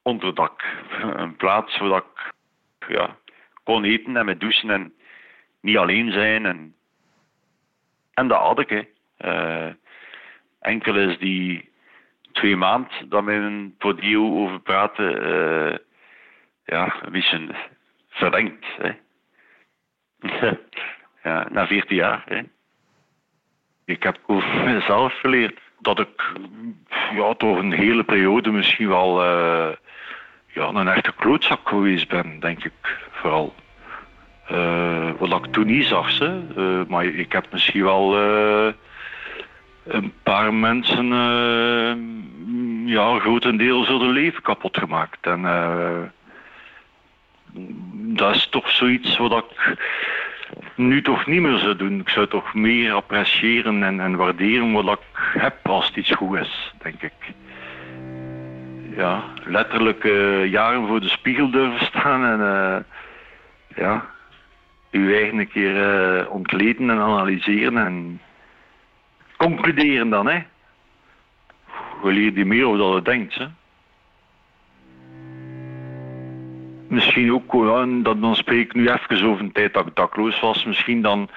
onderdak. 0.01 0.63
Een 1.01 1.35
plaats 1.35 1.77
waar 1.77 1.97
ik 1.97 2.33
ja, 2.87 3.15
kon 3.63 3.83
eten 3.83 4.17
en 4.17 4.25
met 4.25 4.39
douchen 4.39 4.69
en 4.69 4.93
niet 5.61 5.77
alleen 5.77 6.11
zijn. 6.11 6.45
En, 6.45 6.75
en 8.13 8.27
dat 8.27 8.39
had 8.39 8.59
ik. 8.59 8.69
Hè. 8.69 8.83
Uh, 9.19 9.73
enkel 10.59 10.95
is 10.95 11.17
die 11.17 11.69
twee 12.31 12.55
maanden 12.55 13.09
dat 13.09 13.27
een 13.27 13.75
podio 13.77 14.43
over 14.43 14.59
praten, 14.59 15.27
uh, 15.27 15.77
ja, 16.65 17.03
een 17.03 17.11
beetje 17.11 17.55
verlengd. 18.09 18.65
Hè. 18.77 18.91
ja, 21.23 21.47
na 21.49 21.67
14 21.67 21.95
jaar. 21.95 22.23
Hè. 22.25 22.41
Ik 23.89 24.03
heb 24.03 24.17
over 24.25 24.63
mezelf 24.63 25.19
geleerd 25.19 25.59
dat 25.79 25.99
ik 25.99 26.31
ja, 27.13 27.33
toch 27.33 27.57
een 27.57 27.71
hele 27.71 28.03
periode 28.03 28.51
misschien 28.51 28.87
wel 28.87 29.23
uh, 29.23 29.67
ja, 30.47 30.67
een 30.67 30.87
echte 30.87 31.13
klootzak 31.15 31.69
geweest 31.69 32.07
ben, 32.07 32.39
denk 32.39 32.63
ik 32.63 32.97
vooral. 33.11 33.53
Uh, 34.51 35.09
wat 35.17 35.45
ik 35.45 35.51
toen 35.51 35.65
niet 35.65 35.85
zag, 35.85 36.11
ze, 36.11 36.41
uh, 36.57 36.81
maar 36.87 37.05
ik 37.05 37.31
heb 37.31 37.45
misschien 37.51 37.83
wel 37.83 38.17
een 39.83 40.13
paar 40.23 40.53
mensen 40.53 41.07
ja, 42.85 43.19
grotendeels 43.19 43.87
hun 43.87 44.09
leven 44.09 44.41
kapot 44.41 44.77
gemaakt. 44.77 45.25
En 45.25 45.41
dat 47.93 48.35
is 48.35 48.47
toch 48.47 48.69
zoiets 48.69 49.17
wat 49.17 49.31
ik 49.31 49.77
nu 50.75 51.01
toch 51.01 51.25
niet 51.25 51.41
meer 51.41 51.57
zou 51.57 51.75
doen. 51.75 51.99
Ik 51.99 52.09
zou 52.09 52.27
toch 52.27 52.53
meer 52.53 52.93
appreciëren 52.93 53.83
en, 53.83 53.99
en 53.99 54.15
waarderen 54.15 54.71
wat 54.71 54.99
ik 54.99 55.41
heb 55.41 55.67
als 55.67 55.87
het 55.87 55.95
iets 55.95 56.11
goed 56.11 56.37
is, 56.37 56.73
denk 56.81 57.01
ik. 57.01 57.13
Ja, 58.95 59.23
letterlijk 59.45 60.03
uh, 60.03 60.45
jaren 60.45 60.87
voor 60.87 60.99
de 60.99 61.09
spiegel 61.09 61.51
durven 61.51 61.85
staan 61.85 62.25
en 62.25 62.39
uh, 62.39 62.77
ja, 63.75 64.05
uw 64.91 65.13
eigen 65.13 65.37
een 65.37 65.47
keer 65.47 65.75
uh, 66.19 66.31
ontleden 66.31 66.89
en 66.89 66.99
analyseren 66.99 67.77
en 67.77 68.21
concluderen 69.37 70.09
dan, 70.09 70.27
hè. 70.27 70.39
We 72.01 72.11
leren 72.11 72.33
die 72.33 72.45
meer 72.45 72.65
over 72.65 72.77
dat 72.77 72.93
je 72.93 73.01
denkt, 73.01 73.35
hè. 73.35 73.45
Misschien 76.89 77.33
ook, 77.33 77.53
ja, 77.53 77.85
dat, 78.03 78.21
dan 78.21 78.35
spreek 78.35 78.65
ik 78.65 78.73
nu 78.73 78.89
even 78.89 79.27
over 79.27 79.43
een 79.43 79.51
tijd 79.51 79.73
dat 79.73 79.87
ik 79.87 79.95
dakloos 79.95 80.39
was, 80.39 80.65
misschien 80.65 81.01
dan 81.01 81.29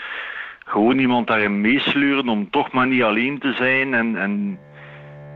gewoon 0.65 0.99
iemand 0.99 1.27
daarin 1.27 1.61
meesleuren 1.61 2.29
om 2.29 2.51
toch 2.51 2.73
maar 2.73 2.87
niet 2.87 3.03
alleen 3.03 3.39
te 3.39 3.53
zijn 3.53 3.95
en, 3.95 4.17
en 4.17 4.59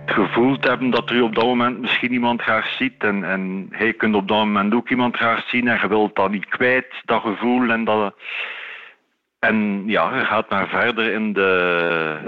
het 0.05 0.15
gevoel 0.15 0.59
te 0.59 0.69
hebben 0.69 0.91
dat 0.91 1.11
er 1.11 1.23
op 1.23 1.35
dat 1.35 1.45
moment 1.45 1.81
misschien 1.81 2.13
iemand 2.13 2.43
graag 2.43 2.69
ziet 2.69 3.05
en, 3.05 3.25
en 3.25 3.67
hij 3.71 3.93
kunt 3.93 4.15
op 4.15 4.29
dat 4.29 4.37
moment 4.37 4.75
ook 4.75 4.91
iemand 4.91 5.17
graag 5.17 5.49
zien 5.49 5.69
en 5.69 5.79
je 5.81 5.89
wilt 5.89 6.17
dat 6.17 6.31
niet 6.31 6.49
kwijt, 6.49 6.87
dat 7.05 7.23
gevoel 7.23 7.71
en 7.71 7.85
dat... 7.85 8.15
En 9.39 9.83
ja, 9.87 10.17
je 10.19 10.25
gaat 10.25 10.51
maar 10.51 10.69
verder 10.69 11.13
in 11.13 11.33
de, 11.33 12.19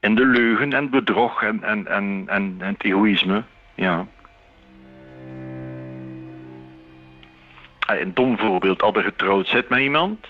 in 0.00 0.14
de 0.14 0.26
leugen 0.26 0.72
en 0.72 0.90
bedrog 0.90 1.42
en, 1.42 1.62
en, 1.62 1.86
en, 1.86 2.24
en, 2.26 2.56
en 2.58 2.68
het 2.68 2.84
egoïsme. 2.84 3.42
Ja. 3.74 4.06
Een 8.00 8.14
dom 8.14 8.38
voorbeeld, 8.38 8.80
hadden 8.80 9.02
getrouwd 9.02 9.48
zit 9.48 9.68
met 9.68 9.80
iemand. 9.80 10.26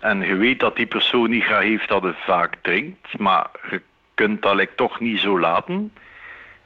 En 0.00 0.20
je 0.20 0.34
weet 0.34 0.60
dat 0.60 0.76
die 0.76 0.86
persoon 0.86 1.30
niet 1.30 1.44
graag 1.44 1.62
heeft 1.62 1.88
dat 1.88 2.02
je 2.02 2.14
vaak 2.16 2.56
drinkt, 2.62 3.18
maar 3.18 3.46
je 3.70 3.82
kunt 4.14 4.42
dat 4.42 4.54
like, 4.54 4.74
toch 4.74 5.00
niet 5.00 5.20
zo 5.20 5.40
laten. 5.40 5.92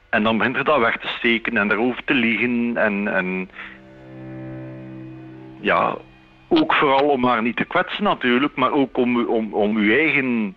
En 0.09 0.23
dan 0.23 0.37
begint 0.37 0.55
er 0.55 0.63
dat 0.63 0.79
weg 0.79 0.97
te 0.97 1.07
steken 1.07 1.57
en 1.57 1.71
erover 1.71 2.03
te 2.03 2.13
liegen. 2.13 2.77
En, 2.77 3.07
en 3.07 3.49
ja, 5.59 5.95
ook 6.47 6.73
vooral 6.73 7.09
om 7.09 7.25
haar 7.25 7.41
niet 7.41 7.55
te 7.55 7.65
kwetsen 7.65 8.03
natuurlijk, 8.03 8.55
maar 8.55 8.71
ook 8.71 8.97
om, 8.97 9.25
om, 9.25 9.53
om 9.53 9.77
uw 9.77 9.91
eigen 9.91 10.55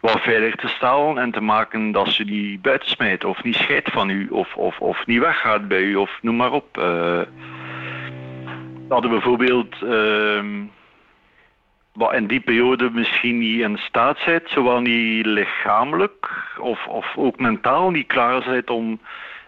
wat 0.00 0.20
veiliger 0.20 0.58
te 0.58 0.68
stellen 0.68 1.18
en 1.18 1.30
te 1.30 1.40
maken 1.40 1.92
dat 1.92 2.08
ze 2.08 2.24
niet 2.24 2.62
buitensmijt 2.62 3.24
of 3.24 3.42
niet 3.42 3.54
scheidt 3.54 3.90
van 3.90 4.10
u 4.10 4.28
of, 4.28 4.56
of, 4.56 4.78
of 4.78 5.06
niet 5.06 5.20
weggaat 5.20 5.68
bij 5.68 5.80
u 5.80 5.96
of 5.96 6.18
noem 6.20 6.36
maar 6.36 6.52
op. 6.52 6.78
Uh, 6.78 7.20
hadden 8.94 9.10
bijvoorbeeld 9.10 9.80
uh, 9.82 10.42
wat 11.92 12.14
in 12.14 12.26
die 12.26 12.40
periode 12.40 12.90
misschien 12.90 13.38
niet 13.38 13.60
in 13.60 13.78
staat 13.78 14.18
zijt, 14.18 14.50
zowel 14.50 14.80
niet 14.80 15.26
lichamelijk 15.26 16.30
of, 16.58 16.86
of 16.86 17.16
ook 17.16 17.38
mentaal 17.38 17.90
niet 17.90 18.06
klaar 18.06 18.42
zijt 18.42 18.70
om 18.70 19.00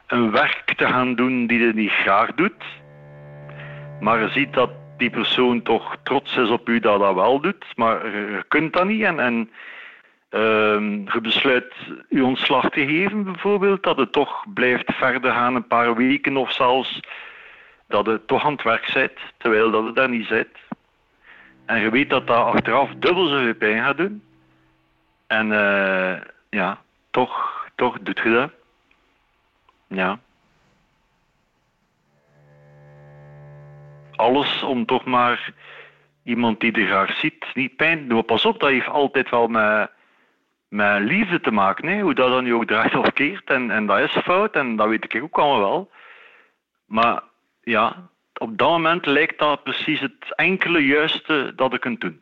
een 0.07 0.31
werk 0.31 0.73
te 0.77 0.87
gaan 0.87 1.15
doen 1.15 1.47
die 1.47 1.61
je 1.61 1.73
niet 1.75 1.91
graag 1.91 2.35
doet. 2.35 2.65
Maar 4.01 4.21
je 4.21 4.29
ziet 4.29 4.53
dat 4.53 4.71
die 4.97 5.11
persoon 5.11 5.63
toch 5.63 5.97
trots 6.03 6.37
is 6.37 6.49
op 6.49 6.69
u 6.69 6.81
dat 6.81 7.01
dat 7.01 7.15
wel 7.15 7.41
doet, 7.41 7.65
maar 7.75 8.07
je 8.07 8.45
kunt 8.49 8.73
dat 8.73 8.85
niet 8.85 9.03
en, 9.03 9.21
en 9.21 9.51
uh, 10.31 11.05
je 11.13 11.21
besluit 11.23 11.75
je 12.09 12.25
ontslag 12.25 12.71
te 12.71 12.87
geven 12.87 13.25
bijvoorbeeld, 13.25 13.83
dat 13.83 13.97
het 13.97 14.13
toch 14.13 14.45
blijft 14.55 14.93
verder 14.95 15.33
gaan 15.33 15.55
een 15.55 15.67
paar 15.67 15.97
weken 15.97 16.37
of 16.37 16.53
zelfs 16.53 17.01
dat 17.89 18.07
het 18.07 18.27
toch 18.27 18.45
aan 18.45 18.53
het 18.53 18.63
werk 18.63 18.91
bent, 18.95 19.19
terwijl 19.37 19.71
dat 19.71 19.85
het 19.85 19.95
daar 19.95 20.09
niet 20.09 20.27
zit. 20.27 20.49
En 21.67 21.81
je 21.81 21.91
weet 21.91 22.11
dat 22.11 22.27
dat 22.27 22.45
achteraf 22.45 22.91
dubbel 22.97 23.27
zoveel 23.27 23.55
pijn 23.55 23.83
gaat 23.83 23.97
doen. 23.97 24.23
En 25.27 25.51
uh, 25.51 26.21
ja, 26.51 26.83
toch, 27.11 27.67
toch 27.75 27.99
doet 27.99 28.21
je 28.25 28.31
dat. 28.31 28.51
Ja. 29.87 30.19
Alles 34.17 34.63
om 34.63 34.87
toch 34.87 35.05
maar 35.05 35.53
iemand 36.23 36.61
die 36.61 36.73
er 36.73 36.87
graag 36.87 37.17
ziet 37.17 37.47
niet 37.55 37.77
pijn 37.77 37.99
te 37.99 38.07
doen. 38.07 38.25
Pas 38.25 38.45
op, 38.45 38.61
dat 38.61 38.71
heeft 38.71 38.89
altijd 38.89 39.31
wel 39.31 39.49
met, 39.49 39.91
met 40.69 41.01
liefde 41.01 41.41
te 41.41 41.51
maken. 41.51 41.89
Hè? 41.89 42.01
Hoe 42.01 42.15
dat 42.15 42.31
dan 42.31 42.45
nu 42.45 42.55
ook 42.55 42.67
draait 42.67 42.95
of 42.95 43.13
keert. 43.13 43.51
En, 43.51 43.71
en 43.71 43.87
dat 43.87 43.99
is 43.99 44.17
fout 44.17 44.55
en 44.55 44.77
dat 44.77 44.89
weet 44.89 45.15
ik 45.15 45.23
ook 45.23 45.39
allemaal 45.39 45.61
wel. 45.61 45.91
Maar 46.87 47.23
ja, 47.71 48.11
op 48.39 48.59
dat 48.59 48.71
moment 48.71 49.07
lijkt 49.07 49.39
dat 49.39 49.63
precies 49.63 50.01
het 50.01 50.35
enkele 50.35 50.79
juiste 50.79 51.53
dat 51.57 51.75
ik 51.75 51.81
kunt 51.81 52.01
doen. 52.01 52.21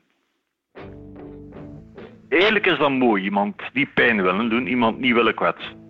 Eigenlijk 2.28 2.66
is 2.66 2.78
dat 2.78 2.90
mooi, 2.90 3.22
iemand 3.22 3.62
die 3.72 3.86
pijn 3.86 4.22
willen 4.22 4.48
doen, 4.48 4.66
iemand 4.66 4.98
niet 4.98 5.14
willen 5.14 5.34
kwetsen. 5.34 5.82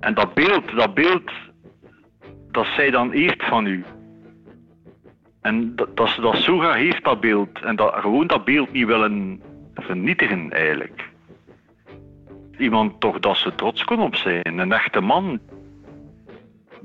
En 0.00 0.14
dat 0.14 0.34
beeld, 0.34 0.76
dat 0.76 0.94
beeld 0.94 1.30
dat 2.50 2.66
zij 2.66 2.90
dan 2.90 3.12
heeft 3.12 3.44
van 3.44 3.66
u. 3.66 3.84
En 5.40 5.76
dat, 5.76 5.96
dat 5.96 6.08
ze 6.08 6.20
dat 6.20 6.36
zo 6.36 6.58
graag 6.58 6.74
heeft, 6.74 7.04
dat 7.04 7.20
beeld. 7.20 7.60
En 7.62 7.76
dat, 7.76 7.94
gewoon 7.94 8.26
dat 8.26 8.44
beeld 8.44 8.72
niet 8.72 8.86
willen 8.86 9.42
vernietigen, 9.74 10.50
eigenlijk. 10.50 11.10
Iemand 12.58 13.00
toch 13.00 13.18
dat 13.18 13.36
ze 13.36 13.54
trots 13.54 13.84
kon 13.84 14.00
op 14.00 14.16
zijn. 14.16 14.58
Een 14.58 14.72
echte 14.72 15.00
man 15.00 15.40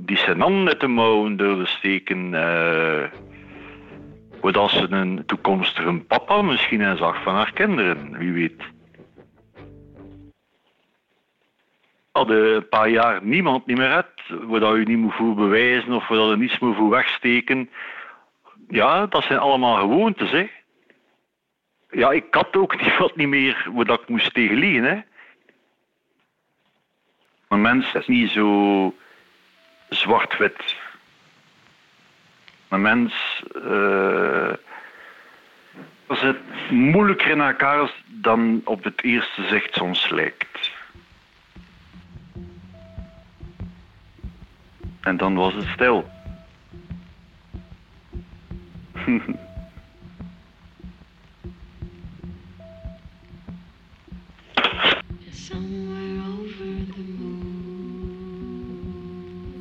die 0.05 0.17
zijn 0.17 0.41
handen 0.41 0.67
uit 0.67 0.79
de 0.79 0.87
mouwen 0.87 1.37
durven 1.37 1.67
steken. 1.67 2.33
Uh, 2.33 3.03
als 4.55 4.73
ze 4.73 4.87
een 4.89 5.25
toekomstige 5.25 5.93
papa 5.93 6.41
misschien 6.41 6.81
en 6.81 6.97
zag 6.97 7.21
van 7.21 7.35
haar 7.35 7.53
kinderen, 7.53 8.17
wie 8.17 8.31
weet. 8.31 8.63
Hadden 12.11 12.55
een 12.55 12.69
paar 12.69 12.89
jaar 12.89 13.23
niemand 13.23 13.65
niet 13.65 13.77
meer 13.77 13.91
hebt, 13.91 14.21
waar 14.29 14.77
je 14.77 14.85
niet 14.85 14.97
moet 14.97 15.13
voor 15.13 15.35
bewijzen 15.35 15.93
of 15.93 16.07
waar 16.07 16.17
je 16.17 16.37
niets 16.37 16.59
moet 16.59 16.75
voor 16.75 16.89
wegsteken. 16.89 17.69
Ja, 18.67 19.05
dat 19.05 19.23
zijn 19.23 19.39
allemaal 19.39 19.75
gewoontes, 19.75 20.31
hè. 20.31 20.49
Ja, 21.91 22.11
ik 22.11 22.25
had 22.31 22.55
ook 22.55 22.81
niet 22.81 22.97
wat 22.97 23.15
niet 23.15 23.27
meer 23.27 23.67
waar 23.73 23.99
ik 24.01 24.07
moest 24.07 24.33
tegen 24.33 24.55
liegen, 24.55 24.83
hè. 24.83 25.01
Een 27.47 27.61
mens 27.61 27.93
is 27.93 28.07
niet 28.07 28.29
zo 28.29 28.93
zwart-wit. 29.89 30.75
Een 32.67 32.81
mens 32.81 33.43
uh, 33.65 34.53
zit 36.07 36.37
moeilijker 36.69 37.29
in 37.29 37.41
elkaar 37.41 37.91
dan 38.05 38.61
op 38.65 38.83
het 38.83 39.03
eerste 39.03 39.47
zicht 39.47 39.73
soms 39.73 40.09
lijkt. 40.09 40.71
En 45.01 45.17
dan 45.17 45.35
was 45.35 45.53
het 45.53 45.67
stil. 45.73 46.09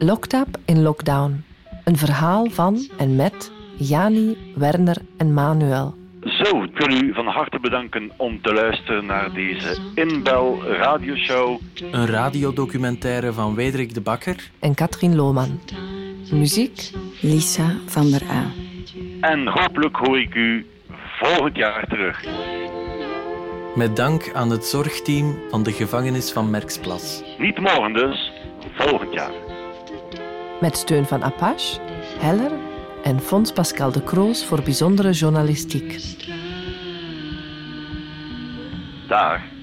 Locked 0.09 0.47
in 0.65 0.83
Lockdown. 0.83 1.45
Een 1.85 1.97
verhaal 1.97 2.47
van 2.51 2.89
en 2.99 3.17
met 3.17 3.53
Jani, 3.77 4.53
Werner 4.55 4.97
en 5.17 5.35
Manuel. 5.35 5.95
Zo, 6.23 6.63
ik 6.63 6.79
wil 6.79 6.91
u 6.91 7.15
van 7.15 7.27
harte 7.27 7.59
bedanken 7.61 8.11
om 8.17 8.41
te 8.43 8.53
luisteren 8.53 9.07
naar 9.07 9.33
deze 9.33 9.77
Inbel 9.95 10.63
radioshow. 10.65 11.61
Een 11.91 12.07
radiodocumentaire 12.07 13.33
van 13.33 13.55
Wederik 13.55 13.95
de 13.95 14.01
Bakker 14.01 14.51
en 14.59 14.75
Katrien 14.75 15.17
Lohman. 15.17 15.61
Muziek 16.31 16.91
Lisa 17.21 17.77
van 17.87 18.11
der 18.11 18.23
A. 18.31 18.45
En 19.21 19.47
hopelijk 19.47 19.97
hoor 19.97 20.19
ik 20.19 20.35
u 20.35 20.67
volgend 21.19 21.57
jaar 21.57 21.87
terug. 21.89 22.25
Met 23.75 23.97
dank 23.97 24.33
aan 24.35 24.51
het 24.51 24.65
zorgteam 24.65 25.39
van 25.51 25.63
de 25.63 25.73
gevangenis 25.73 26.33
van 26.33 26.51
Merksplas. 26.51 27.23
Niet 27.39 27.59
morgen 27.59 27.93
dus, 27.93 28.33
volgend 28.77 29.13
jaar. 29.13 29.48
Met 30.61 30.77
steun 30.77 31.07
van 31.07 31.25
Apache, 31.25 31.81
Heller 32.19 32.53
en 33.03 33.21
Fons 33.21 33.53
Pascal 33.53 33.93
de 33.93 34.03
Kroos 34.03 34.45
voor 34.45 34.63
bijzondere 34.63 35.11
journalistiek. 35.11 36.01
Daar. 39.09 39.58